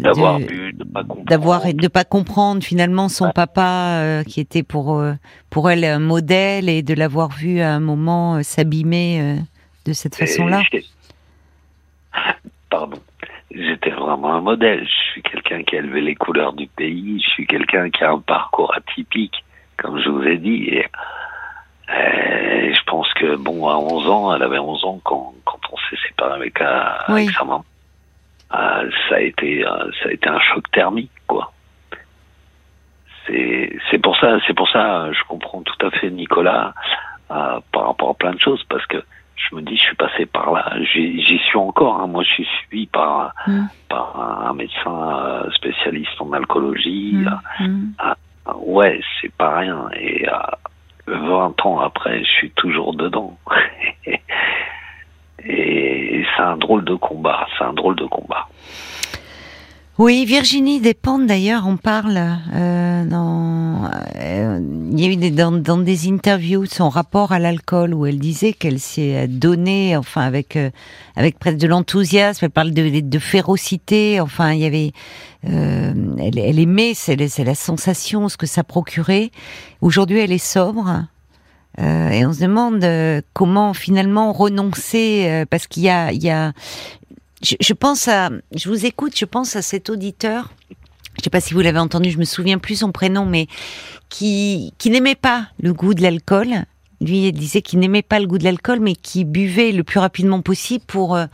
D'avoir 0.00 0.40
de- 0.40 0.72
de 0.72 0.84
pas 0.84 1.04
comprendre. 1.04 1.72
de 1.72 1.88
pas 1.88 2.04
comprendre 2.04 2.62
finalement 2.62 3.08
son 3.08 3.30
papa 3.30 3.98
euh, 4.02 4.22
qui 4.22 4.40
était 4.40 4.62
pour 4.62 4.98
euh, 5.00 5.14
pour 5.48 5.70
elle 5.70 5.86
un 5.86 5.98
modèle 6.00 6.68
et 6.68 6.82
de 6.82 6.92
l'avoir 6.92 7.30
vu 7.30 7.60
à 7.60 7.72
un 7.72 7.80
moment 7.80 8.36
euh, 8.36 8.42
s'abîmer 8.42 9.38
de 9.86 9.92
cette 9.94 10.16
Et 10.20 10.26
façon-là? 10.26 10.60
Pardon. 12.70 12.98
J'étais 13.50 13.90
vraiment 13.90 14.34
un 14.34 14.40
modèle. 14.40 14.84
Je 14.84 15.12
suis 15.12 15.22
quelqu'un 15.22 15.62
qui 15.62 15.76
a 15.76 15.78
élevé 15.78 16.00
les 16.00 16.14
couleurs 16.14 16.52
du 16.54 16.66
pays. 16.66 17.22
Je 17.24 17.30
suis 17.30 17.46
quelqu'un 17.46 17.88
qui 17.88 18.02
a 18.04 18.10
un 18.10 18.18
parcours 18.18 18.74
atypique, 18.76 19.44
comme 19.76 19.98
je 20.02 20.08
vous 20.10 20.22
ai 20.24 20.36
dit. 20.38 20.64
Et, 20.64 20.84
bon, 23.36 23.68
à 23.68 23.76
11 23.76 24.08
ans, 24.08 24.34
elle 24.34 24.42
avait 24.42 24.58
11 24.58 24.84
ans 24.84 25.00
quand, 25.04 25.34
quand 25.44 25.58
on 25.72 25.76
s'est 25.76 26.00
séparé 26.08 26.34
avec, 26.34 26.60
avec 26.60 27.28
Oui. 27.28 27.32
sa 27.32 27.44
maman. 27.44 27.64
Euh, 28.54 28.90
ça 29.08 29.16
a 29.16 29.20
été, 29.20 29.66
euh, 29.66 29.90
ça 30.02 30.08
a 30.08 30.12
été 30.12 30.28
un 30.28 30.38
choc 30.40 30.70
thermique, 30.72 31.10
quoi. 31.26 31.52
C'est, 33.26 33.76
c'est 33.90 33.98
pour 33.98 34.16
ça, 34.18 34.38
c'est 34.46 34.54
pour 34.54 34.68
ça, 34.68 35.10
je 35.12 35.22
comprends 35.28 35.62
tout 35.62 35.86
à 35.86 35.90
fait 35.90 36.10
Nicolas 36.10 36.74
euh, 37.30 37.58
par 37.72 37.86
rapport 37.86 38.10
à 38.10 38.14
plein 38.14 38.32
de 38.32 38.40
choses, 38.40 38.62
parce 38.68 38.84
que 38.86 39.02
je 39.36 39.56
me 39.56 39.62
dis, 39.62 39.76
je 39.76 39.82
suis 39.82 39.96
passé 39.96 40.26
par 40.26 40.52
là, 40.52 40.72
j'y 40.92 41.38
suis 41.48 41.58
encore. 41.58 42.00
hein. 42.00 42.06
Moi, 42.06 42.22
je 42.22 42.28
suis 42.34 42.44
suivi 42.66 42.86
par, 42.86 43.32
Mm. 43.46 43.64
par 43.88 44.46
un 44.46 44.54
médecin 44.54 45.44
spécialiste 45.54 46.20
en 46.20 46.32
alcoolologie. 46.32 47.14
Mm, 47.60 47.64
mm. 47.66 47.94
Ouais, 48.56 49.00
c'est 49.20 49.32
pas 49.32 49.56
rien. 49.58 49.88
Et 49.98 50.26
20 51.06 51.66
ans 51.66 51.80
après, 51.80 52.20
je 52.20 52.30
suis 52.30 52.50
toujours 52.52 52.94
dedans. 52.94 53.36
Et 55.46 56.24
c'est 56.36 56.42
un 56.42 56.56
drôle 56.56 56.84
de 56.84 56.94
combat. 56.94 57.46
C'est 57.58 57.64
un 57.64 57.74
drôle 57.74 57.96
de 57.96 58.06
combat. 58.06 58.48
Oui, 59.96 60.24
Virginie 60.24 60.80
Despentes 60.80 61.28
d'ailleurs, 61.28 61.68
on 61.68 61.76
parle 61.76 62.20
euh, 62.52 63.04
dans, 63.04 63.88
euh, 64.16 64.58
il 64.90 65.00
y 65.00 65.04
a 65.04 65.08
eu 65.08 65.14
des, 65.14 65.30
dans, 65.30 65.52
dans 65.52 65.78
des 65.78 66.08
interviews 66.10 66.66
son 66.66 66.88
rapport 66.88 67.30
à 67.30 67.38
l'alcool 67.38 67.94
où 67.94 68.04
elle 68.04 68.18
disait 68.18 68.54
qu'elle 68.54 68.80
s'est 68.80 69.28
donnée, 69.28 69.96
enfin 69.96 70.22
avec 70.22 70.56
euh, 70.56 70.70
avec 71.14 71.38
presque 71.38 71.58
de 71.58 71.68
l'enthousiasme. 71.68 72.44
Elle 72.44 72.50
parle 72.50 72.72
de, 72.72 72.98
de 72.98 73.18
férocité. 73.20 74.20
Enfin, 74.20 74.52
il 74.52 74.62
y 74.62 74.66
avait, 74.66 74.90
euh, 75.48 75.92
elle, 76.18 76.40
elle 76.40 76.58
aimait, 76.58 76.94
c'est 76.94 77.28
c'est 77.28 77.44
la 77.44 77.54
sensation, 77.54 78.28
ce 78.28 78.36
que 78.36 78.46
ça 78.46 78.64
procurait. 78.64 79.30
Aujourd'hui, 79.80 80.18
elle 80.18 80.32
est 80.32 80.38
sobre. 80.38 81.04
Euh, 81.80 82.10
et 82.10 82.24
on 82.24 82.32
se 82.32 82.40
demande 82.40 82.84
euh, 82.84 83.20
comment 83.32 83.74
finalement 83.74 84.32
renoncer 84.32 85.26
euh, 85.26 85.44
parce 85.48 85.66
qu'il 85.66 85.82
y 85.82 85.88
a, 85.88 86.12
il 86.12 86.22
y 86.22 86.30
a 86.30 86.52
je, 87.44 87.72
pense 87.72 88.08
à, 88.08 88.30
je 88.54 88.68
vous 88.68 88.86
écoute, 88.86 89.12
je 89.16 89.24
pense 89.24 89.56
à 89.56 89.62
cet 89.62 89.90
auditeur. 89.90 90.52
Je 91.18 91.24
sais 91.24 91.30
pas 91.30 91.40
si 91.40 91.54
vous 91.54 91.60
l'avez 91.60 91.78
entendu, 91.78 92.10
je 92.10 92.18
me 92.18 92.24
souviens 92.24 92.58
plus 92.58 92.76
son 92.76 92.90
prénom, 92.90 93.24
mais 93.24 93.46
qui 94.08 94.72
qui 94.78 94.90
n'aimait 94.90 95.14
pas 95.14 95.48
le 95.60 95.72
goût 95.72 95.94
de 95.94 96.02
l'alcool. 96.02 96.64
Lui, 97.04 97.32
disait 97.32 97.62
qu'il 97.62 97.78
n'aimait 97.80 98.02
pas 98.02 98.18
le 98.18 98.26
goût 98.26 98.38
de 98.38 98.44
l'alcool, 98.44 98.80
mais 98.80 98.94
qui 98.94 99.24
buvait 99.24 99.72
le 99.72 99.84
plus 99.84 99.98
rapidement 99.98 100.40
possible 100.40 100.84
pour, 100.86 101.16
euh, 101.16 101.26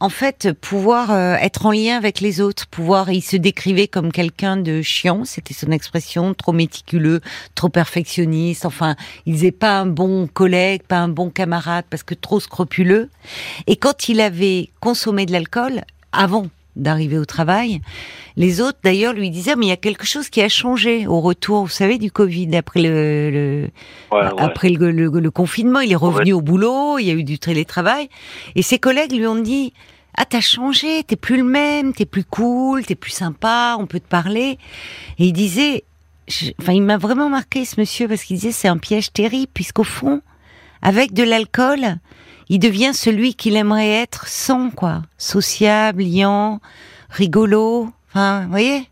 en 0.00 0.08
fait, 0.10 0.52
pouvoir 0.52 1.10
euh, 1.10 1.34
être 1.36 1.66
en 1.66 1.72
lien 1.72 1.96
avec 1.96 2.20
les 2.20 2.40
autres, 2.40 2.66
pouvoir. 2.66 3.10
Il 3.10 3.22
se 3.22 3.36
décrivait 3.36 3.88
comme 3.88 4.12
quelqu'un 4.12 4.56
de 4.56 4.82
chiant, 4.82 5.24
c'était 5.24 5.54
son 5.54 5.70
expression, 5.70 6.34
trop 6.34 6.52
méticuleux, 6.52 7.20
trop 7.54 7.70
perfectionniste. 7.70 8.66
Enfin, 8.66 8.96
il 9.24 9.32
disait 9.32 9.52
pas 9.52 9.80
un 9.80 9.86
bon 9.86 10.26
collègue, 10.26 10.82
pas 10.82 10.98
un 10.98 11.08
bon 11.08 11.30
camarade, 11.30 11.86
parce 11.88 12.02
que 12.02 12.14
trop 12.14 12.40
scrupuleux. 12.40 13.08
Et 13.66 13.76
quand 13.76 14.08
il 14.08 14.20
avait 14.20 14.70
consommé 14.80 15.24
de 15.24 15.32
l'alcool, 15.32 15.82
avant 16.12 16.48
d'arriver 16.76 17.18
au 17.18 17.24
travail, 17.24 17.80
les 18.36 18.60
autres 18.60 18.78
d'ailleurs 18.82 19.12
lui 19.12 19.30
disaient 19.30 19.54
mais 19.56 19.66
il 19.66 19.68
y 19.68 19.72
a 19.72 19.76
quelque 19.76 20.04
chose 20.06 20.28
qui 20.28 20.40
a 20.42 20.48
changé 20.48 21.06
au 21.06 21.20
retour, 21.20 21.62
vous 21.64 21.68
savez, 21.70 21.98
du 21.98 22.10
Covid 22.10 22.54
après 22.56 22.82
le, 22.82 23.30
le- 23.30 23.70
Ouais, 24.10 24.22
ouais. 24.24 24.32
après 24.38 24.70
le, 24.70 24.90
le- 24.90 25.08
le 25.20 25.30
confinement, 25.30 25.80
il 25.80 25.92
est 25.92 25.96
revenu 25.96 26.32
au 26.32 26.40
boulot, 26.40 26.98
il 26.98 27.06
y 27.06 27.10
a 27.10 27.14
eu 27.14 27.24
du 27.24 27.38
télétravail, 27.38 28.08
et 28.56 28.62
ses 28.62 28.78
collègues 28.78 29.12
lui 29.12 29.26
ont 29.26 29.40
dit 29.40 29.72
ah 30.16 30.24
t'as 30.24 30.40
changé, 30.40 31.02
t'es 31.04 31.16
plus 31.16 31.36
le 31.36 31.44
même, 31.44 31.92
t'es 31.92 32.06
plus 32.06 32.24
cool, 32.24 32.84
t'es 32.86 32.94
plus 32.94 33.10
sympa, 33.10 33.76
on 33.80 33.86
peut 33.86 33.98
te 34.00 34.08
parler. 34.08 34.58
Et 35.18 35.26
il 35.26 35.32
disait, 35.32 35.82
je- 36.28 36.50
enfin 36.60 36.72
il 36.72 36.82
m'a 36.82 36.98
vraiment 36.98 37.28
marqué 37.28 37.64
ce 37.64 37.80
monsieur 37.80 38.06
parce 38.08 38.22
qu'il 38.24 38.36
disait 38.36 38.52
c'est 38.52 38.68
un 38.68 38.78
piège 38.78 39.12
terrible 39.12 39.50
puisqu'au 39.52 39.82
fond, 39.84 40.20
avec 40.82 41.12
de 41.14 41.22
l'alcool, 41.24 41.96
il 42.48 42.58
devient 42.58 42.92
celui 42.94 43.34
qu'il 43.34 43.56
aimerait 43.56 43.90
être 43.90 44.26
sans 44.26 44.70
quoi, 44.70 45.02
sociable, 45.18 46.02
liant, 46.02 46.60
rigolo. 47.10 47.88
Enfin, 48.10 48.42
vous 48.44 48.50
voyez? 48.50 48.88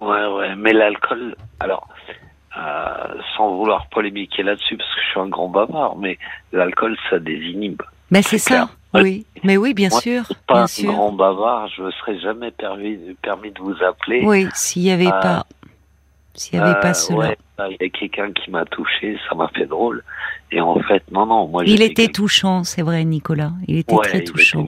Ouais, 0.00 0.26
ouais, 0.26 0.54
mais 0.56 0.72
l'alcool, 0.72 1.36
alors, 1.60 1.86
euh, 2.56 3.14
sans 3.36 3.54
vouloir 3.54 3.86
polémiquer 3.88 4.42
là-dessus, 4.42 4.76
parce 4.76 4.88
que 4.94 5.00
je 5.04 5.10
suis 5.10 5.20
un 5.20 5.28
grand 5.28 5.48
bavard, 5.48 5.96
mais 5.96 6.18
l'alcool, 6.52 6.96
ça 7.10 7.18
désinhibe. 7.18 7.82
Mais 8.10 8.22
c'est 8.22 8.38
ça, 8.38 8.68
clair. 8.92 9.02
oui. 9.04 9.26
Mais 9.44 9.56
oui, 9.56 9.72
bien 9.74 9.88
Moi, 9.90 10.00
sûr, 10.00 10.22
pas 10.46 10.54
bien 10.54 10.62
un 10.64 10.66
sûr. 10.66 10.92
grand 10.92 11.12
bavard, 11.12 11.68
je 11.76 11.82
me 11.82 11.90
serais 11.92 12.18
jamais 12.18 12.50
permis, 12.50 12.98
permis 13.22 13.50
de 13.52 13.60
vous 13.60 13.76
appeler. 13.84 14.22
Oui, 14.24 14.48
s'il 14.54 14.82
n'y 14.82 14.90
avait 14.90 15.06
Euh, 15.06 15.10
pas, 15.20 15.46
s'il 16.34 16.58
n'y 16.58 16.64
avait 16.64 16.78
Euh, 16.78 16.80
pas 16.82 16.94
cela. 16.94 17.18
ouais, 17.18 17.38
il 17.70 17.76
y 17.80 17.84
a 17.86 17.88
quelqu'un 17.90 18.32
qui 18.32 18.50
m'a 18.50 18.64
touché, 18.64 19.18
ça 19.28 19.34
m'a 19.34 19.48
fait 19.48 19.66
drôle. 19.66 20.02
Et 20.52 20.60
en 20.60 20.78
fait, 20.80 21.02
non, 21.10 21.26
non, 21.26 21.46
moi 21.48 21.62
Il 21.66 21.82
était 21.82 22.08
touchant, 22.08 22.64
c'est 22.64 22.82
vrai, 22.82 23.04
Nicolas. 23.04 23.52
Il 23.68 23.78
était 23.78 23.94
Ouais, 23.94 24.02
très 24.02 24.18
était 24.18 24.32
touchant. 24.32 24.66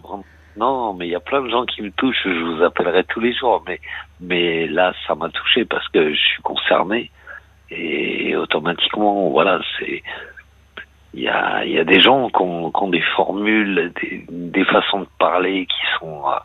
Non, 0.57 0.93
mais 0.93 1.07
il 1.09 1.11
y 1.11 1.15
a 1.15 1.21
plein 1.21 1.41
de 1.43 1.49
gens 1.49 1.65
qui 1.65 1.81
me 1.83 1.91
touchent, 1.93 2.25
je 2.25 2.31
vous 2.45 2.63
appellerai 2.63 3.05
tous 3.05 3.21
les 3.21 3.33
jours, 3.35 3.63
mais, 3.67 3.81
mais 4.21 4.67
là, 4.67 4.93
ça 5.07 5.15
m'a 5.15 5.31
touché 5.31 5.65
parce 5.65 5.89
que 5.89 6.11
je 6.13 6.19
suis 6.21 6.43
concerné. 6.43 7.11
Et 7.71 8.37
automatiquement, 8.37 9.31
voilà, 9.31 9.61
c'est. 9.79 10.03
Il 11.15 11.21
y 11.21 11.29
a, 11.29 11.65
y 11.67 11.79
a 11.79 11.85
des 11.85 12.01
gens 12.01 12.29
qui 12.31 12.41
ont, 12.41 12.71
qui 12.71 12.83
ont 12.83 12.89
des 12.89 13.03
formules, 13.17 13.93
des, 14.01 14.25
des 14.31 14.65
façons 14.65 15.01
de 15.01 15.09
parler 15.19 15.67
qui 15.67 15.99
sont. 15.99 16.23
euh, 16.27 16.37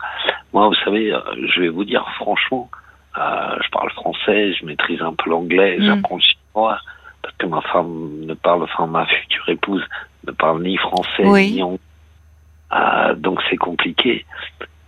moi, 0.52 0.68
vous 0.68 0.74
savez, 0.84 1.12
euh, 1.12 1.20
je 1.46 1.60
vais 1.62 1.68
vous 1.68 1.84
dire 1.84 2.06
franchement, 2.16 2.68
euh, 2.72 2.76
je 3.16 3.68
parle 3.70 3.90
français, 3.90 4.52
je 4.54 4.64
maîtrise 4.64 5.02
un 5.02 5.12
peu 5.14 5.30
l'anglais, 5.30 5.76
Mm. 5.78 5.84
j'apprends 5.84 6.16
le 6.16 6.22
chinois, 6.22 6.78
parce 7.22 7.34
que 7.36 7.46
ma 7.46 7.60
femme 7.62 8.20
ne 8.26 8.34
parle, 8.34 8.62
enfin 8.64 8.86
ma 8.86 9.06
future 9.06 9.48
épouse 9.48 9.84
ne 10.26 10.32
parle 10.32 10.62
ni 10.62 10.76
français 10.76 11.24
Oui. 11.26 11.52
ni 11.52 11.62
anglais. 11.62 11.78
Ah, 12.70 13.14
donc 13.14 13.40
c'est 13.48 13.56
compliqué. 13.56 14.24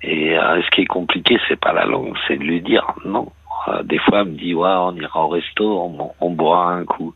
Et 0.03 0.39
euh, 0.39 0.63
ce 0.63 0.71
qui 0.71 0.83
est 0.83 0.87
compliqué, 0.87 1.39
c'est 1.49 1.59
pas 1.61 1.73
la 1.73 1.85
langue, 1.87 2.17
c'est 2.29 2.37
de 2.37 2.45
lui 2.45 2.61
dire 2.61 2.87
non. 3.05 3.33
Euh, 3.69 3.83
des 3.83 3.99
fois, 3.99 4.21
elle 4.21 4.29
me 4.29 4.37
dit 4.39 4.55
ouais, 4.55 4.69
on 4.69 4.95
ira 4.97 5.25
au 5.25 5.29
resto, 5.29 5.65
on, 5.83 6.13
on 6.21 6.31
boira 6.31 6.73
un 6.73 6.85
coup. 6.85 7.13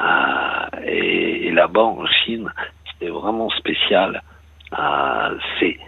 Euh, 0.00 0.66
et, 0.84 1.48
et 1.48 1.50
là-bas 1.52 1.82
en 1.82 2.06
Chine, 2.06 2.50
c'est 3.00 3.08
vraiment 3.08 3.48
spécial. 3.50 4.22
Euh, 4.78 5.38
c'est 5.58 5.78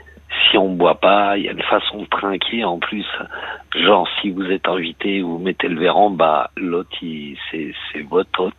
si 0.51 0.59
on 0.59 0.75
boit 0.75 1.01
pas, 1.01 1.37
il 1.39 1.45
y 1.45 1.49
a 1.49 1.53
une 1.53 1.63
façon 1.63 2.03
de 2.03 2.07
trinquer 2.07 2.65
en 2.65 2.79
plus. 2.79 3.07
Genre 3.75 4.09
si 4.21 4.31
vous 4.31 4.45
êtes 4.45 4.67
invité, 4.69 5.21
vous 5.23 5.39
mettez 5.39 5.69
le 5.69 5.79
verre 5.81 5.97
en 5.97 6.11
bas, 6.11 6.51
l'autre 6.57 6.91
c'est 7.01 7.75
c'est 7.93 8.03
votre 8.03 8.41
hôte. 8.41 8.55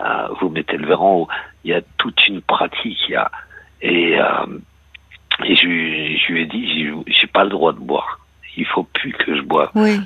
Euh, 0.00 0.28
vous 0.40 0.48
mettez 0.48 0.76
le 0.78 0.86
verre 0.86 1.02
en 1.02 1.14
haut. 1.16 1.28
Il 1.64 1.70
y 1.70 1.74
a 1.74 1.82
toute 1.98 2.26
une 2.28 2.40
pratique. 2.40 2.98
Il 3.08 3.12
y 3.12 3.16
a 3.16 3.30
et 3.82 4.18
euh, 4.18 4.46
et 5.44 5.54
je, 5.56 5.66
lui- 5.66 6.18
je 6.18 6.32
lui 6.32 6.42
ai 6.42 6.46
dit, 6.46 6.66
j'ai- 6.74 7.12
j'ai 7.20 7.26
pas 7.26 7.44
le 7.44 7.50
droit 7.50 7.72
de 7.72 7.78
boire. 7.78 8.18
Il 8.56 8.66
faut 8.66 8.82
plus 8.84 9.12
que 9.12 9.34
je 9.36 9.42
boive. 9.42 9.70
Oui, 9.74 9.98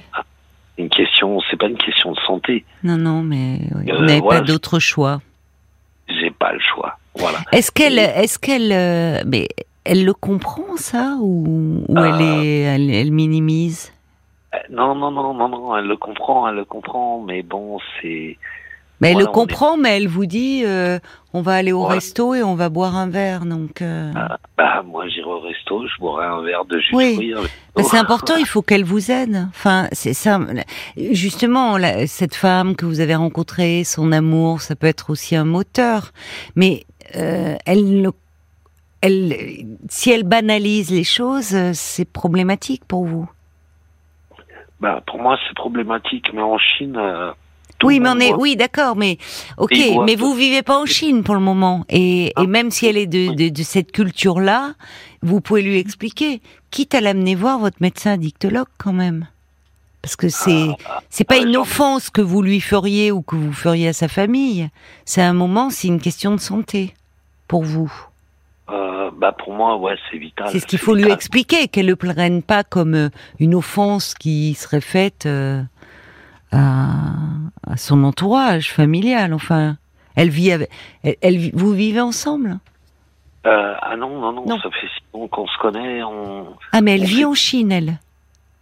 Une 0.79 0.89
question, 0.89 1.41
c'est 1.51 1.57
pas 1.57 1.67
une 1.69 1.79
question 1.79 2.13
de 2.13 2.19
santé. 2.21 2.65
non, 2.83 2.97
non, 2.99 3.23
mais 3.23 3.59
oui. 3.75 3.91
Euh, 3.91 3.97
vous 3.97 4.05
n'avez 4.05 4.21
voilà. 4.21 4.41
pas 4.41 4.47
d'autre 4.47 4.79
choix. 4.81 5.21
J'ai 6.09 6.31
pas 6.31 6.53
le 6.53 6.61
choix. 6.61 6.99
Voilà. 7.17 7.39
Est-ce 7.53 7.71
qu'elle, 7.73 7.99
est-ce 7.99 8.39
qu'elle, 8.39 8.71
euh, 8.73 9.23
mais 9.27 9.49
elle 9.85 10.05
le 10.05 10.15
comprend 10.15 10.77
ça 10.77 11.17
ou, 11.21 11.83
ou 11.89 11.97
Euh. 11.97 12.05
elle 12.05 12.23
est, 12.23 12.61
elle, 12.61 12.91
elle 12.91 13.13
minimise? 13.13 13.93
Euh, 14.55 14.59
Non, 14.71 14.95
non, 14.95 15.11
non, 15.11 15.35
non, 15.35 15.49
non. 15.49 15.77
Elle 15.77 15.87
le 15.87 15.97
comprend, 15.97 16.49
elle 16.49 16.57
le 16.57 16.65
comprend. 16.65 17.21
Mais 17.21 17.43
bon, 17.43 17.79
c'est. 18.01 18.39
Mais 19.01 19.09
elle 19.09 19.15
Voilà, 19.15 19.27
le 19.27 19.31
est- 19.31 19.35
comprend, 19.35 19.77
mais 19.77 19.97
elle 19.97 20.07
vous 20.09 20.25
dit, 20.25 20.63
euh, 20.65 21.01
on 21.35 21.43
va 21.43 21.55
aller 21.55 21.73
au 21.73 21.83
resto 21.83 22.33
et 22.35 22.45
on 22.45 22.55
va 22.55 22.69
boire 22.69 22.97
un 22.97 23.09
verre. 23.09 23.45
Donc, 23.45 23.83
euh, 23.83 24.13
bah, 24.57 24.83
moi, 24.87 25.09
j'irai 25.09 25.27
au 25.29 25.41
resto, 25.41 25.85
je 25.89 25.99
boirai 26.01 26.25
un 26.27 26.43
verre 26.43 26.65
de 26.65 26.79
jus 26.79 26.93
de 26.93 26.97
Oui. 26.97 27.15
fruits. 27.15 27.35
bah, 27.75 27.83
c'est 27.83 27.99
important. 27.99 28.37
Il 28.39 28.47
faut 28.47 28.63
qu'elle 28.63 28.85
vous 28.85 29.11
aide. 29.11 29.49
Enfin, 29.51 29.89
c'est 29.93 30.15
ça. 30.15 30.39
Justement, 30.97 31.77
la- 31.77 32.07
cette 32.07 32.35
femme 32.37 32.77
que 32.77 32.87
vous 32.87 33.01
avez 33.01 33.17
rencontrée, 33.17 33.83
son 33.85 34.13
amour, 34.13 34.61
ça 34.61 34.77
peut 34.77 34.87
être 34.87 35.11
aussi 35.11 35.35
un 35.37 35.45
moteur. 35.45 36.13
Mais 36.55 36.85
euh, 37.17 37.57
elle, 37.67 38.01
le- 38.03 38.13
elle, 39.05 39.67
si 39.89 40.11
elle 40.11 40.25
banalise 40.25 40.91
les 40.91 41.05
choses, 41.05 41.57
c'est 41.73 42.05
problématique 42.05 42.85
pour 42.87 43.05
vous? 43.05 43.29
Bah, 44.81 45.03
pour 45.07 45.21
moi, 45.21 45.39
c'est 45.47 45.55
problématique. 45.55 46.27
Mais 46.35 46.43
en 46.43 46.59
Chine. 46.59 46.97
euh, 46.97 47.31
Oui, 47.83 48.01
mais 48.01 48.09
on 48.11 48.19
est, 48.19 48.33
oui, 48.35 48.57
d'accord, 48.57 48.97
mais 48.97 49.19
ok, 49.59 49.75
mais 50.07 50.17
vous 50.17 50.35
vivez 50.35 50.63
pas 50.63 50.79
en 50.81 50.87
Chine 50.87 51.23
pour 51.23 51.35
le 51.35 51.41
moment, 51.41 51.85
et, 51.89 52.27
et 52.27 52.33
Ah. 52.37 52.47
même 52.47 52.71
si 52.71 52.87
elle 52.87 52.97
est 52.97 53.07
de, 53.07 53.35
de, 53.35 53.49
de 53.51 53.63
cette 53.63 53.93
culture-là, 53.93 54.75
vous 55.23 55.41
pouvez 55.41 55.63
lui 55.63 55.79
expliquer, 55.79 56.41
quitte 56.71 56.95
à 56.95 57.01
l'amener 57.01 57.35
voir 57.35 57.59
votre 57.59 57.77
médecin 57.81 58.13
addictologue 58.13 58.69
quand 58.79 58.93
même, 58.95 59.27
parce 60.03 60.17
que 60.17 60.29
c'est 60.29 60.69
c'est 61.11 61.25
pas 61.25 61.37
ah, 61.41 61.47
une 61.47 61.57
offense 61.57 62.11
que 62.11 62.23
vous 62.23 62.43
lui 62.43 62.61
feriez 62.61 63.11
ou 63.13 63.21
que 63.23 63.37
vous 63.37 63.53
feriez 63.53 63.89
à 63.89 63.93
sa 63.93 64.09
famille, 64.09 64.69
c'est 65.05 65.23
un 65.23 65.35
moment, 65.35 65.69
c'est 65.71 65.89
une 65.89 66.01
question 66.01 66.33
de 66.35 66.41
santé 66.41 66.95
pour 67.49 67.65
vous. 67.65 67.93
Bah, 69.17 69.33
pour 69.33 69.53
moi, 69.55 69.77
ouais, 69.77 69.97
c'est 70.11 70.19
vital. 70.19 70.49
C'est 70.51 70.59
ce 70.61 70.67
qu'il 70.67 70.79
faut 70.79 70.95
lui 70.95 71.11
expliquer, 71.11 71.69
qu'elle 71.69 71.87
le 71.87 71.97
prenne 71.97 72.43
pas 72.43 72.65
comme 72.65 72.95
euh, 72.95 73.09
une 73.39 73.55
offense 73.55 74.15
qui 74.15 74.55
serait 74.55 74.81
faite 74.81 75.27
euh, 75.27 75.63
à, 76.53 77.13
à 77.67 77.77
son 77.77 78.05
entourage 78.05 78.73
familial. 78.73 79.33
Enfin, 79.35 79.77
elle 80.17 80.31
vit 80.31 80.53
avec, 80.53 80.71
elle, 81.03 81.51
vous 81.55 81.73
vivez 81.73 82.01
ensemble? 82.01 82.59
Euh, 83.47 83.75
ah 83.81 83.97
non, 83.97 84.09
non, 84.21 84.33
non, 84.33 84.47
Non. 84.47 84.59
ça 84.59 84.71
fait 84.71 84.87
six 84.87 85.03
ans 85.19 85.29
qu'on 85.29 85.47
se 85.47 85.59
connaît. 85.59 86.03
On... 86.03 86.47
Ah, 86.73 86.81
mais 86.81 86.95
elle 86.95 87.05
vit 87.05 87.19
fait- 87.19 87.25
en 87.25 87.35
Chine, 87.35 87.73
elle. 87.73 87.99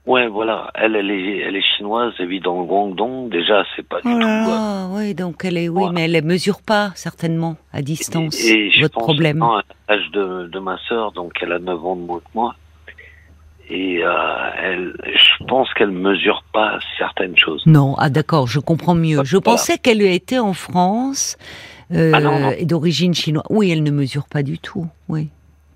Ouais, 0.05 0.27
voilà. 0.27 0.71
Elle, 0.75 0.97
elle 0.97 1.11
est, 1.13 1.39
elle 1.39 1.55
est 1.55 1.65
chinoise, 1.77 2.13
elle 2.19 2.27
vit 2.29 2.41
dans 2.41 2.59
le 2.61 2.67
Guangdong. 2.67 3.29
Déjà, 3.31 3.65
c'est 3.77 3.87
pas 3.87 4.01
du 4.01 4.09
Oh 4.09 4.15
tout. 4.15 4.19
là 4.19 4.43
euh, 4.43 4.49
là, 4.49 4.89
oui, 4.91 5.15
donc 5.15 5.45
elle 5.45 5.57
est, 5.57 5.69
oui, 5.69 5.85
mais 5.93 6.11
elle 6.11 6.25
mesure 6.25 6.61
pas 6.61 6.91
certainement 6.97 7.57
à 7.73 7.83
distance 7.83 8.35
Et, 8.45 8.51
et 8.67 8.71
je 8.73 8.81
votre 8.81 8.95
pense 8.95 9.05
problème. 9.05 9.45
l'âge 9.89 10.11
de, 10.13 10.49
de 10.49 10.59
ma 10.59 10.77
sœur, 10.89 11.13
donc 11.13 11.35
elle 11.41 11.53
a 11.53 11.59
9 11.61 11.87
ans 11.87 11.97
de 11.97 12.01
moins 12.03 12.19
que 12.19 12.25
moi. 12.35 12.55
Et 13.71 14.05
euh, 14.05 14.13
elle, 14.61 14.93
je 15.15 15.45
pense 15.47 15.73
qu'elle 15.75 15.93
mesure 15.93 16.43
pas 16.53 16.79
certaines 16.99 17.37
choses. 17.39 17.63
Non, 17.67 17.95
ah 17.97 18.11
d'accord, 18.11 18.49
je 18.49 18.59
comprends 18.59 18.97
mieux. 18.97 19.23
Je 19.25 19.37
Voilà. 19.37 19.57
pensais 19.57 19.79
qu'elle 19.79 20.03
était 20.03 20.41
en 20.41 20.53
France 20.53 21.39
euh, 21.93 22.11
Ah 22.13 22.21
non, 22.21 22.41
non. 22.41 22.51
et 22.51 22.65
d'origine 22.67 23.15
chinoise. 23.15 23.45
Oui, 23.51 23.71
elle 23.71 23.85
ne 23.85 23.91
mesure 23.93 24.25
pas 24.29 24.43
du 24.43 24.59
tout. 24.59 24.87
Oui. 25.09 25.29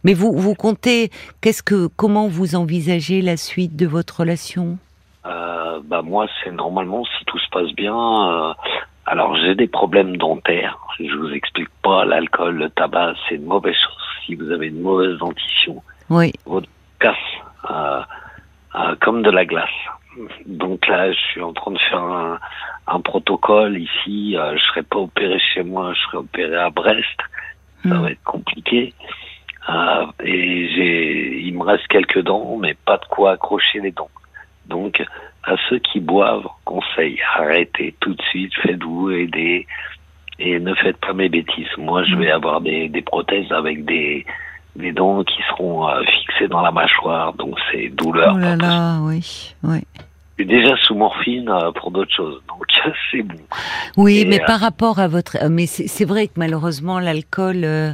Mais 0.07 0.15
vous, 0.15 0.33
vous 0.37 0.55
comptez, 0.55 1.11
qu'est-ce 1.41 1.65
que, 1.65 1.89
comment 1.89 2.29
vous 2.29 2.55
envisagez 2.55 3.23
la 3.23 3.37
suite 3.37 3.75
de 3.75 3.87
votre 3.89 4.21
relation? 4.21 4.79
Euh, 5.27 5.81
bah 5.85 6.01
moi, 6.03 6.29
c'est 6.45 6.53
normalement 6.53 7.05
si 7.05 7.25
tout 7.25 7.41
se 7.41 7.49
passe 7.51 7.73
bien. 7.73 7.93
euh, 7.97 8.55
alors 9.05 9.35
j'ai 9.37 9.57
des 9.57 9.67
problèmes 9.67 10.17
dentaires. 10.17 10.79
Je 11.01 11.13
vous 11.13 11.33
explique 11.33 11.69
pas. 11.83 12.05
L'alcool, 12.05 12.55
le 12.55 12.71
tabac, 12.71 13.15
c'est 13.29 13.35
une 13.35 13.47
mauvaise 13.47 13.75
chose. 13.75 14.05
Si 14.25 14.37
vous 14.37 14.49
avez 14.53 14.69
une 14.69 14.81
mauvaise 14.81 15.19
dentition, 15.19 15.83
Oui, 16.09 16.33
casse 17.01 17.17
euh, 17.69 18.01
euh, 18.77 18.95
comme 19.01 19.23
de 19.23 19.31
la 19.31 19.45
glace. 19.45 19.69
Donc 20.47 20.87
là, 20.87 21.11
je 21.11 21.19
suis 21.33 21.43
en 21.43 21.53
train 21.53 21.73
de 21.73 21.79
faire 21.91 22.03
un, 22.03 22.39
un 22.87 23.01
protocole 23.01 23.77
ici. 23.77 24.37
Je 24.37 24.63
serai 24.69 24.85
pas 24.85 24.99
opéré 24.99 25.41
chez 25.53 25.65
moi, 25.65 25.93
je 25.95 26.01
serai 26.03 26.19
opéré 26.19 26.55
à 26.57 26.71
Brest. 26.71 27.19
Ça 27.83 27.89
Hmm. 27.95 28.03
va 28.03 28.11
être 28.13 28.23
compliqué. 28.25 28.95
Euh, 29.69 30.07
et 30.23 30.69
j'ai, 30.69 31.41
il 31.41 31.55
me 31.57 31.65
reste 31.65 31.87
quelques 31.89 32.23
dents, 32.23 32.57
mais 32.57 32.75
pas 32.75 32.99
de 32.99 33.05
quoi 33.07 33.33
accrocher 33.33 33.81
les 33.81 33.91
dents. 33.91 34.11
Donc, 34.67 35.05
à 35.45 35.55
ceux 35.69 35.79
qui 35.79 36.01
boivent, 36.01 36.47
conseil, 36.65 37.19
arrêtez 37.37 37.95
tout 38.01 38.15
de 38.15 38.23
suite, 38.23 38.53
faites-vous 38.63 39.11
aider 39.11 39.67
et 40.39 40.59
ne 40.59 40.75
faites 40.75 40.99
pas 40.99 41.13
mes 41.13 41.29
bêtises. 41.29 41.69
Moi, 41.79 42.05
je 42.05 42.15
vais 42.17 42.31
avoir 42.31 42.61
des, 42.61 42.89
des 42.89 43.03
prothèses 43.03 43.51
avec 43.53 43.85
des, 43.85 44.27
des 44.77 44.93
dents 44.93 45.25
qui 45.25 45.43
seront 45.49 45.89
euh, 45.89 46.03
fixées 46.05 46.49
dans 46.49 46.61
la 46.61 46.71
mâchoire, 46.71 47.33
donc 47.35 47.57
c'est 47.71 47.89
douleur. 47.89 48.35
oh 48.37 48.39
là 48.39 48.57
là, 48.57 48.99
oui, 49.03 49.55
oui. 49.63 49.81
Suis 50.37 50.47
déjà 50.47 50.77
sous 50.83 50.95
morphine 50.95 51.49
euh, 51.49 51.73
pour 51.73 51.91
d'autres 51.91 52.15
choses, 52.15 52.43
donc 52.47 52.65
c'est 53.11 53.23
bon. 53.23 53.37
Oui, 53.97 54.19
Et, 54.19 54.25
mais 54.27 54.41
euh, 54.43 54.47
par 54.47 54.61
rapport 54.61 54.99
à 54.99 55.09
votre, 55.09 55.37
euh, 55.43 55.49
mais 55.51 55.67
c'est 55.67 56.05
vrai 56.05 56.27
que 56.29 56.35
malheureusement 56.37 56.99
l'alcool, 57.01 57.65
euh, 57.65 57.93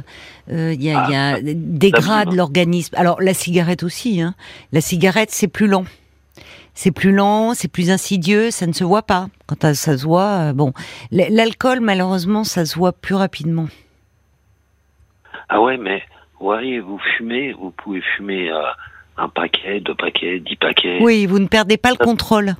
euh, 0.51 0.73
il 0.73 0.83
y 0.83 0.91
a, 0.93 1.05
il 1.07 1.13
y 1.13 1.15
a- 1.15 1.37
dégrade 1.41 2.33
l'organisme. 2.33 2.95
Alors 2.97 3.21
la 3.21 3.33
cigarette 3.33 3.83
aussi, 3.83 4.21
hein. 4.21 4.35
La 4.73 4.81
cigarette 4.81 5.29
c'est 5.31 5.47
plus 5.47 5.67
lent. 5.67 5.85
C'est 6.73 6.91
plus 6.91 7.13
lent, 7.13 7.53
c'est 7.53 7.71
plus 7.71 7.91
insidieux, 7.91 8.49
ça 8.51 8.65
ne 8.67 8.73
se 8.73 8.83
voit 8.83 9.03
pas. 9.03 9.27
Quand 9.45 9.73
ça 9.73 9.97
se 9.97 10.05
voit, 10.05 10.51
bon, 10.53 10.73
l'alcool 11.11 11.79
malheureusement 11.81 12.43
ça 12.43 12.65
se 12.65 12.75
voit 12.77 12.91
plus 12.93 13.15
rapidement. 13.15 13.67
Ah 15.49 15.61
ouais, 15.61 15.77
mais 15.77 16.01
voyez, 16.39 16.79
vous 16.81 16.99
fumez, 17.15 17.53
vous 17.53 17.71
pouvez 17.71 18.01
fumer 18.17 18.49
euh, 18.51 18.59
un 19.17 19.29
paquet, 19.29 19.79
deux 19.79 19.95
paquets, 19.95 20.39
dix 20.39 20.55
paquets. 20.55 20.99
Oui, 21.01 21.25
vous 21.25 21.39
ne 21.39 21.47
perdez 21.47 21.77
pas 21.77 21.91
le 21.91 21.97
contrôle. 21.97 22.55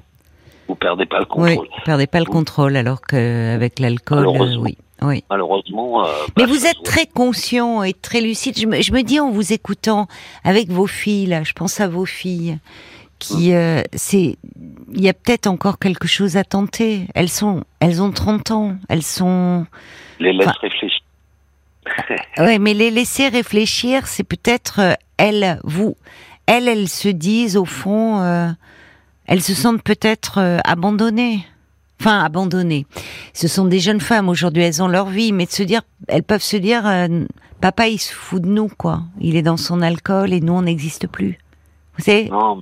Vous 0.68 0.76
perdez 0.76 1.06
pas 1.06 1.20
le 1.20 1.26
Oui, 1.36 1.56
contrôle. 1.56 1.68
vous 1.68 1.84
perdez 1.86 2.08
pas 2.08 2.20
le 2.20 2.26
Oui. 2.28 2.32
contrôle, 2.32 2.76
alors 2.78 3.02
qu'avec 3.02 3.80
l'alcool, 3.80 4.28
euh, 4.28 4.56
oui, 4.60 4.78
oui. 5.02 5.24
Malheureusement. 5.30 6.06
euh, 6.06 6.10
Mais 6.38 6.46
bah, 6.46 6.50
vous 6.52 6.66
êtes 6.66 6.82
très 6.84 7.06
conscient 7.06 7.84
et 7.84 7.94
très 7.94 8.22
lucide. 8.22 8.58
Je 8.58 8.66
me, 8.68 8.82
je 8.82 8.94
me 8.94 9.02
dis 9.04 9.20
en 9.20 9.30
vous 9.32 9.52
écoutant 9.52 10.08
avec 10.44 10.70
vos 10.70 10.88
filles, 10.88 11.26
là, 11.26 11.44
je 11.44 11.52
pense 11.54 11.82
à 11.82 11.88
vos 11.88 12.06
filles, 12.06 12.58
qui, 13.20 13.54
euh, 13.54 13.82
c'est, 13.94 14.38
il 14.94 15.02
y 15.02 15.10
a 15.10 15.14
peut-être 15.14 15.48
encore 15.48 15.80
quelque 15.80 16.08
chose 16.08 16.38
à 16.38 16.44
tenter. 16.44 17.08
Elles 17.16 17.30
sont, 17.30 17.64
elles 17.80 18.02
ont 18.02 18.12
30 18.12 18.52
ans, 18.52 18.76
elles 18.90 19.04
sont. 19.04 19.66
Les 20.20 20.32
laisse 20.34 20.48
Enfin- 20.48 20.58
réfléchir. 20.62 21.00
Ouais, 22.38 22.58
mais 22.60 22.74
les 22.74 22.90
laisser 22.92 23.28
réfléchir, 23.28 24.08
c'est 24.08 24.24
peut-être 24.24 24.80
euh, 24.80 24.94
elles, 25.18 25.60
vous, 25.64 25.96
elles, 26.46 26.68
elles 26.68 26.90
se 26.90 27.10
disent 27.10 27.58
au 27.58 27.66
fond, 27.66 28.22
euh, 28.22 28.50
elles 29.26 29.42
se 29.42 29.54
sentent 29.54 29.84
peut-être 29.84 30.40
euh, 30.40 30.60
abandonnées. 30.64 31.46
Enfin, 32.00 32.24
abandonnées. 32.24 32.86
Ce 33.34 33.48
sont 33.48 33.66
des 33.66 33.80
jeunes 33.80 34.02
femmes 34.02 34.28
aujourd'hui, 34.28 34.64
elles 34.64 34.84
ont 34.84 34.88
leur 34.88 35.06
vie, 35.06 35.32
mais 35.32 35.46
de 35.46 35.52
se 35.52 35.64
dire, 35.64 35.82
elles 36.08 36.24
peuvent 36.24 36.42
se 36.42 36.58
dire, 36.58 36.86
euh, 36.86 37.26
papa, 37.62 37.88
il 37.88 38.00
se 38.00 38.14
fout 38.14 38.42
de 38.42 38.48
nous, 38.48 38.68
quoi. 38.68 39.04
Il 39.22 39.38
est 39.38 39.42
dans 39.42 39.58
son 39.58 39.82
alcool 39.82 40.34
et 40.34 40.42
nous, 40.42 40.54
on 40.54 40.64
n'existe 40.64 41.08
plus. 41.08 41.38
Vous 41.98 42.04
savez? 42.04 42.30
Non, 42.30 42.62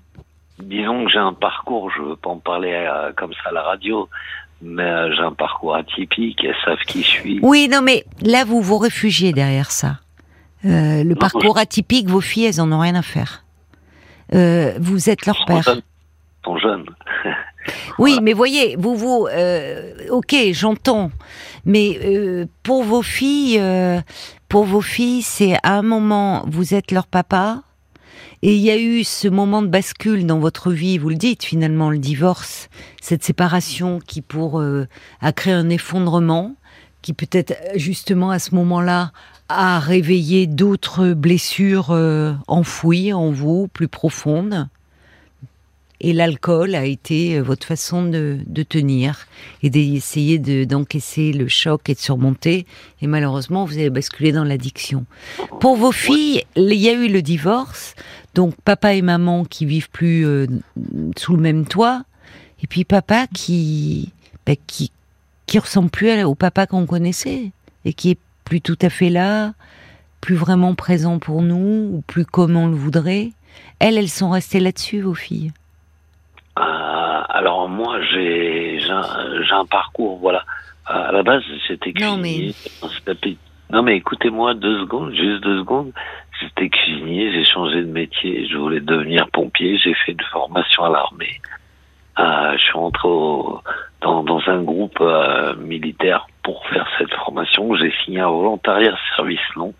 disons 0.62 1.06
que 1.06 1.12
j'ai 1.12 1.18
un 1.18 1.34
parcours, 1.34 1.90
je 1.92 2.04
veux 2.04 2.16
pas 2.16 2.30
en 2.30 2.38
parler 2.38 2.88
comme 3.16 3.32
ça 3.34 3.50
à 3.50 3.54
la 3.54 3.64
radio, 3.64 4.10
mais 4.62 5.12
j'ai 5.16 5.24
un 5.24 5.34
parcours 5.34 5.76
atypique, 5.76 6.44
elles 6.44 6.56
savent 6.64 6.78
qui 6.86 7.02
je 7.02 7.08
suis. 7.08 7.40
Oui, 7.42 7.68
non, 7.72 7.82
mais 7.82 8.06
là, 8.22 8.44
vous 8.46 8.62
vous 8.62 8.78
réfugiez 8.78 9.34
derrière 9.34 9.72
ça. 9.72 9.98
Euh, 10.66 11.04
le 11.04 11.16
parcours 11.16 11.58
atypique, 11.58 12.08
vos 12.08 12.22
filles, 12.22 12.46
elles 12.46 12.62
en 12.62 12.72
ont 12.72 12.80
rien 12.80 12.96
à 12.96 13.02
faire. 13.02 13.44
Euh, 14.34 14.74
vous 14.80 15.10
êtes 15.10 15.26
leur 15.26 15.36
Ils 15.36 15.40
sont 15.40 15.46
père. 15.46 15.64
jeunes. 15.64 15.82
Sont 16.46 16.58
jeunes. 16.58 16.86
Oui, 18.00 18.18
mais 18.24 18.34
voyez, 18.34 18.76
vous, 18.76 18.96
vous, 18.96 19.28
euh, 19.32 19.94
ok, 20.10 20.36
j'entends, 20.52 21.12
mais 21.64 22.00
euh, 22.04 22.48
pour 22.64 22.84
vos 22.84 23.04
filles, 23.04 23.62
pour 24.50 24.64
vos 24.66 24.82
filles, 24.82 25.22
c'est 25.22 25.58
à 25.62 25.76
un 25.78 25.84
moment, 25.84 26.44
vous 26.48 26.74
êtes 26.74 26.92
leur 26.92 27.06
papa, 27.06 27.62
et 28.42 28.56
il 28.56 28.62
y 28.62 28.72
a 28.72 28.78
eu 28.78 29.04
ce 29.04 29.28
moment 29.28 29.62
de 29.62 29.68
bascule 29.68 30.26
dans 30.26 30.40
votre 30.40 30.72
vie, 30.72 30.98
vous 30.98 31.10
le 31.10 31.16
dites 31.16 31.44
finalement, 31.44 31.92
le 31.92 32.00
divorce, 32.00 32.70
cette 33.00 33.24
séparation 33.24 34.00
qui 34.00 34.22
pour 34.24 34.60
euh, 34.60 34.88
a 35.22 35.32
créé 35.32 35.54
un 35.54 35.70
effondrement, 35.70 36.56
qui 37.04 37.14
peut-être 37.14 37.54
justement 37.76 38.32
à 38.32 38.40
ce 38.40 38.56
moment-là 38.56 39.12
a 39.52 39.80
réveillé 39.80 40.48
d'autres 40.48 41.14
blessures 41.14 41.92
euh, 41.92 42.34
enfouies 42.48 43.14
en 43.14 43.32
vous, 43.32 43.68
plus 43.68 43.88
profondes. 43.88 44.68
Et 46.04 46.14
l'alcool 46.14 46.74
a 46.74 46.86
été 46.86 47.38
euh, 47.38 47.44
votre 47.44 47.68
façon 47.68 48.04
de, 48.04 48.40
de 48.48 48.64
tenir 48.64 49.28
et 49.62 49.70
d'essayer 49.70 50.40
de- 50.40 50.64
d'encaisser 50.64 51.32
le 51.32 51.48
choc 51.48 51.90
et 51.90 51.94
de 51.94 52.00
surmonter. 52.00 52.66
Et 53.02 53.08
malheureusement, 53.08 53.66
vous 53.66 53.78
avez 53.78 53.92
basculé 53.92 54.32
dans 54.32 54.44
l'addiction. 54.44 55.06
Pour 55.60 55.76
vos 55.78 55.92
filles, 55.92 56.44
il 56.56 56.74
y 56.74 56.90
a 56.90 56.94
eu 56.94 57.08
le 57.08 57.22
divorce. 57.22 57.94
Donc 58.34 58.56
papa 58.66 58.96
et 58.96 59.04
maman 59.04 59.46
qui 59.46 59.66
vivent 59.66 59.92
plus 59.92 60.26
euh, 60.26 60.48
sous 61.18 61.36
le 61.36 61.42
même 61.42 61.66
toit. 61.66 62.04
Et 62.64 62.68
puis 62.68 62.84
papa 62.84 63.28
qui, 63.28 64.10
bah, 64.48 64.54
qui, 64.66 64.92
qui 65.46 65.60
ressemble 65.60 65.92
plus 65.92 66.24
au 66.24 66.34
papa 66.34 66.66
qu'on 66.66 66.88
connaissait. 66.88 67.52
Et 67.86 67.94
qui 67.94 68.12
est 68.12 68.20
plus 68.52 68.60
tout 68.60 68.78
à 68.82 68.90
fait 68.90 69.08
là, 69.10 69.54
plus 70.20 70.36
vraiment 70.36 70.76
présent 70.76 71.20
pour 71.20 71.42
nous, 71.42 71.90
ou 71.94 72.04
plus 72.06 72.26
comme 72.26 72.58
on 72.58 72.68
le 72.68 72.76
voudrait. 72.76 73.30
Elles, 73.80 73.98
elles 73.98 74.10
sont 74.10 74.30
restées 74.30 74.60
là-dessus, 74.60 75.00
vos 75.00 75.14
filles. 75.14 75.54
Euh, 76.60 76.62
alors 77.30 77.70
moi, 77.70 78.02
j'ai 78.12 78.78
un, 78.90 79.58
un 79.62 79.66
parcours, 79.68 80.18
voilà. 80.20 80.44
Euh, 80.90 81.08
à 81.08 81.12
la 81.14 81.24
base, 81.24 81.42
j'étais 81.66 81.94
Non, 82.02 82.18
cuisinier. 82.20 82.52
C'était- 82.52 83.38
Non 83.70 83.84
mais 83.84 83.96
écoutez-moi 83.96 84.54
deux 84.56 84.82
secondes, 84.82 85.14
juste 85.16 85.42
deux 85.44 85.60
secondes. 85.60 85.94
J'étais 86.42 86.68
cuisinier, 86.68 87.32
j'ai 87.32 87.46
changé 87.46 87.78
de 87.84 87.90
métier, 87.90 88.50
je 88.50 88.58
voulais 88.58 88.82
devenir 88.82 89.30
pompier, 89.32 89.78
j'ai 89.78 89.94
fait 89.94 90.12
une 90.12 90.28
formation 90.30 90.84
à 90.84 90.90
l'armée. 90.90 91.40
Euh, 92.20 92.52
je 92.58 92.64
suis 92.64 92.74
rentré 92.74 93.08
au- 93.08 93.62
dans, 94.02 94.24
dans 94.26 94.42
un 94.48 94.62
groupe 94.62 94.98
euh, 95.00 95.56
militaire 95.56 96.28
pour 96.44 96.66
faire 96.68 96.88
cette 96.98 97.14
formation. 97.26 97.76
J'ai 97.76 97.94
signé 98.04 98.20
un 98.20 98.30
volontariat 98.30 98.96
service 99.16 99.40
long 99.56 99.74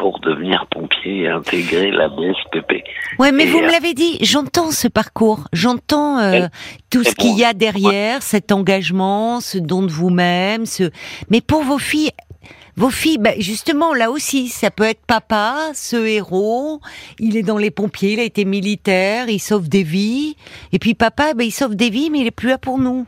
pour 0.00 0.18
devenir 0.20 0.66
pompier 0.66 1.24
et 1.24 1.28
intégrer 1.28 1.90
la 1.90 2.08
BSPP. 2.08 2.84
Ouais, 3.18 3.32
mais 3.32 3.44
Et, 3.44 3.46
vous 3.46 3.60
me 3.60 3.68
euh, 3.68 3.70
l'avez 3.70 3.92
dit, 3.92 4.16
j'entends 4.22 4.70
ce 4.70 4.88
parcours, 4.88 5.44
j'entends 5.52 6.18
euh, 6.18 6.46
tout 6.88 7.04
ce 7.04 7.14
qu'il 7.14 7.36
y 7.36 7.44
a 7.44 7.52
derrière, 7.52 8.22
cet 8.22 8.50
engagement, 8.50 9.40
ce 9.40 9.58
don 9.58 9.82
de 9.82 9.90
vous-même, 9.90 10.64
ce. 10.64 10.90
Mais 11.28 11.42
pour 11.42 11.64
vos 11.64 11.76
filles, 11.76 12.12
vos 12.76 12.88
filles, 12.88 13.18
bah, 13.18 13.32
justement, 13.38 13.92
là 13.92 14.10
aussi, 14.10 14.48
ça 14.48 14.70
peut 14.70 14.84
être 14.84 15.04
papa, 15.06 15.70
ce 15.74 15.96
héros, 15.96 16.80
il 17.18 17.36
est 17.36 17.42
dans 17.42 17.58
les 17.58 17.70
pompiers, 17.70 18.14
il 18.14 18.20
a 18.20 18.24
été 18.24 18.46
militaire, 18.46 19.28
il 19.28 19.38
sauve 19.38 19.68
des 19.68 19.82
vies, 19.82 20.34
et 20.72 20.78
puis 20.78 20.94
papa, 20.94 21.34
bah, 21.34 21.44
il 21.44 21.50
sauve 21.50 21.76
des 21.76 21.90
vies, 21.90 22.08
mais 22.08 22.20
il 22.20 22.26
est 22.26 22.30
plus 22.30 22.48
là 22.48 22.56
pour 22.56 22.78
nous. 22.78 23.06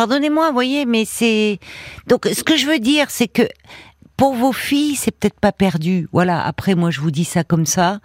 Pardonnez-moi, 0.00 0.46
vous 0.46 0.54
voyez, 0.54 0.86
mais 0.86 1.04
c'est 1.04 1.58
donc 2.06 2.26
ce 2.32 2.42
que 2.42 2.56
je 2.56 2.64
veux 2.64 2.78
dire, 2.78 3.10
c'est 3.10 3.28
que 3.28 3.42
pour 4.16 4.32
vos 4.32 4.50
filles, 4.50 4.94
c'est 4.94 5.10
peut-être 5.10 5.38
pas 5.38 5.52
perdu. 5.52 6.08
Voilà. 6.10 6.42
Après, 6.42 6.74
moi, 6.74 6.90
je 6.90 7.02
vous 7.02 7.10
dis 7.10 7.26
ça 7.26 7.44
comme 7.44 7.66
ça. 7.66 8.00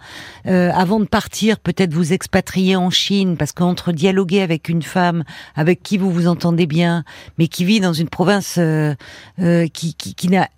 Euh, 0.46 0.70
avant 0.74 1.00
de 1.00 1.06
partir, 1.06 1.58
peut-être 1.58 1.94
vous 1.94 2.12
expatrier 2.12 2.76
en 2.76 2.90
Chine, 2.90 3.38
parce 3.38 3.52
qu'entre 3.52 3.92
dialoguer 3.92 4.42
avec 4.42 4.68
une 4.68 4.82
femme 4.82 5.24
avec 5.54 5.82
qui 5.82 5.96
vous 5.96 6.10
vous 6.10 6.26
entendez 6.26 6.66
bien, 6.66 7.02
mais 7.38 7.48
qui 7.48 7.64
vit 7.64 7.80
dans 7.80 7.94
une 7.94 8.10
province 8.10 8.56
euh, 8.58 8.94
euh, 9.40 9.66
qui, 9.66 9.94
qui, 9.94 10.14
qui 10.14 10.28
n'a 10.28 10.50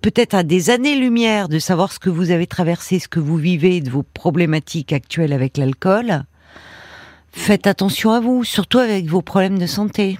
peut-être 0.00 0.34
à 0.34 0.42
des 0.42 0.70
années-lumière 0.70 1.48
de 1.48 1.60
savoir 1.60 1.92
ce 1.92 2.00
que 2.00 2.10
vous 2.10 2.32
avez 2.32 2.48
traversé, 2.48 2.98
ce 2.98 3.06
que 3.06 3.20
vous 3.20 3.36
vivez, 3.36 3.80
de 3.80 3.90
vos 3.90 4.02
problématiques 4.02 4.92
actuelles 4.92 5.32
avec 5.34 5.56
l'alcool, 5.56 6.24
faites 7.30 7.68
attention 7.68 8.10
à 8.10 8.18
vous, 8.18 8.42
surtout 8.42 8.80
avec 8.80 9.06
vos 9.06 9.22
problèmes 9.22 9.60
de 9.60 9.66
santé. 9.66 10.18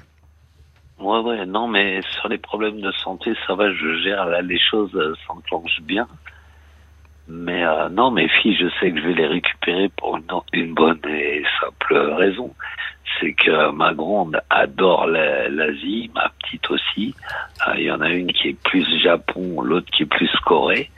Ouais, 1.05 1.19
ouais, 1.19 1.45
non, 1.45 1.69
mais 1.69 2.01
sur 2.13 2.29
les 2.29 2.39
problèmes 2.39 2.81
de 2.81 2.91
santé, 2.93 3.35
ça 3.47 3.55
va, 3.55 3.71
je 3.71 3.99
gère, 4.03 4.25
là, 4.25 4.41
les 4.41 4.59
choses 4.59 4.95
euh, 4.95 5.15
s'enclenchent 5.27 5.83
bien. 5.83 6.09
Mais 7.29 7.63
euh, 7.63 7.91
non, 7.91 8.11
mes 8.11 8.27
filles, 8.29 8.57
je 8.59 8.69
sais 8.81 8.91
que 8.91 8.99
je 9.01 9.07
vais 9.09 9.13
les 9.15 9.27
récupérer 9.27 9.91
pour 9.97 10.19
une, 10.55 10.73
bonne 10.75 10.99
et 11.07 11.43
simple 11.61 11.95
raison. 12.17 12.55
C'est 13.21 13.35
que 13.35 13.71
ma 13.73 13.93
grande 13.93 14.41
adore 14.49 15.07
la- 15.07 15.49
l'Asie, 15.51 16.11
ma 16.15 16.31
petite 16.41 16.71
aussi. 16.71 17.15
Euh, 17.69 17.73
Il 17.77 17.83
y 17.85 17.91
en 17.93 18.01
a 18.01 18.09
une 18.09 18.33
qui 18.33 18.49
est 18.49 18.63
plus 18.63 18.87
Japon, 19.03 19.61
l'autre 19.61 19.91
qui 19.93 20.05
est 20.05 20.07
plus 20.07 20.31
Corée. 20.47 20.91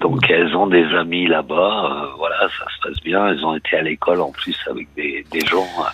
Donc 0.00 0.30
elles 0.30 0.56
ont 0.56 0.66
des 0.68 0.86
amis 0.94 1.26
là-bas, 1.26 1.84
euh, 1.92 2.06
voilà, 2.16 2.48
ça 2.58 2.64
se 2.74 2.80
passe 2.88 3.00
bien. 3.02 3.28
Elles 3.28 3.44
ont 3.44 3.54
été 3.54 3.76
à 3.76 3.82
l'école 3.82 4.20
en 4.22 4.32
plus 4.32 4.56
avec 4.70 4.88
des, 4.94 5.24
des 5.30 5.40
gens 5.44 5.66
euh, 5.80 5.90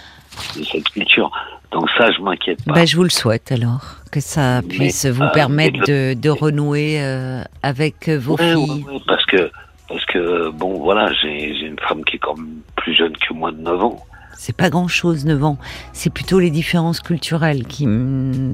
de 0.56 0.64
cette 0.64 0.88
culture. 0.90 1.30
Donc 1.72 1.88
ça, 1.98 2.10
je 2.12 2.20
m'inquiète 2.22 2.64
pas. 2.64 2.72
Ben, 2.74 2.86
je 2.86 2.96
vous 2.96 3.02
le 3.02 3.10
souhaite 3.10 3.50
alors, 3.52 3.96
que 4.12 4.20
ça 4.20 4.62
Mais, 4.62 4.68
puisse 4.68 5.04
vous 5.06 5.22
euh, 5.22 5.28
permettre 5.32 5.80
de, 5.86 6.14
de 6.14 6.30
renouer 6.30 6.98
euh, 7.00 7.42
avec 7.62 8.08
euh, 8.08 8.18
vos 8.18 8.36
Ouais, 8.36 8.54
filles. 8.54 8.84
ouais, 8.86 8.92
ouais, 8.94 9.00
parce 9.06 9.24
que 9.26 9.50
parce 9.88 10.04
que 10.06 10.50
bon 10.50 10.78
voilà 10.80 11.12
j'ai 11.22 11.54
j'ai 11.54 11.66
une 11.66 11.78
femme 11.78 12.04
qui 12.04 12.16
est 12.16 12.18
quand 12.18 12.36
même 12.36 12.56
plus 12.76 12.94
jeune 12.94 13.16
que 13.16 13.32
moi 13.34 13.52
de 13.52 13.58
9 13.58 13.84
ans 13.84 14.04
C'est 14.38 14.54
pas 14.56 14.70
grand-chose, 14.70 15.24
9 15.24 15.44
ans. 15.44 15.58
C'est 15.92 16.10
plutôt 16.10 16.38
les 16.38 16.50
différences 16.50 17.00
culturelles 17.00 17.64
qui 17.66 17.86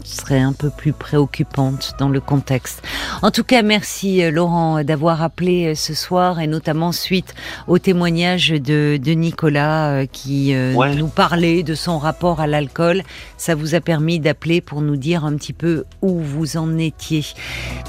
seraient 0.04 0.40
un 0.40 0.52
peu 0.52 0.70
plus 0.70 0.92
préoccupantes 0.92 1.94
dans 1.98 2.08
le 2.08 2.20
contexte. 2.20 2.82
En 3.22 3.30
tout 3.30 3.44
cas, 3.44 3.62
merci 3.62 4.22
euh, 4.22 4.30
Laurent 4.30 4.82
d'avoir 4.84 5.22
appelé 5.22 5.66
euh, 5.66 5.74
ce 5.74 5.94
soir 5.94 6.40
et 6.40 6.46
notamment 6.46 6.92
suite 6.92 7.34
au 7.66 7.78
témoignage 7.78 8.50
de, 8.50 8.98
de 9.02 9.12
Nicolas 9.12 9.90
euh, 9.90 10.06
qui 10.06 10.54
euh, 10.54 10.72
Ouais. 10.74 10.94
nous 10.94 11.08
parlait 11.08 11.62
de 11.62 11.74
son 11.74 11.98
rapport 11.98 12.40
à 12.40 12.46
l'alcool. 12.46 13.02
Ça 13.36 13.54
vous 13.54 13.74
a 13.74 13.80
permis 13.80 14.20
d'appeler 14.20 14.60
pour 14.60 14.80
nous 14.80 14.96
dire 14.96 15.24
un 15.24 15.34
petit 15.36 15.52
peu 15.52 15.84
où 16.00 16.18
vous 16.20 16.56
en 16.56 16.78
étiez. 16.78 17.24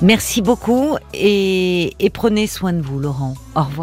Merci 0.02 0.42
beaucoup 0.42 0.96
et, 1.14 1.94
et 2.04 2.10
prenez 2.10 2.48
soin 2.48 2.74
de 2.74 2.82
vous, 2.82 3.00
Laurent. 3.00 3.36
Au 3.56 3.64
revoir. 3.64 3.74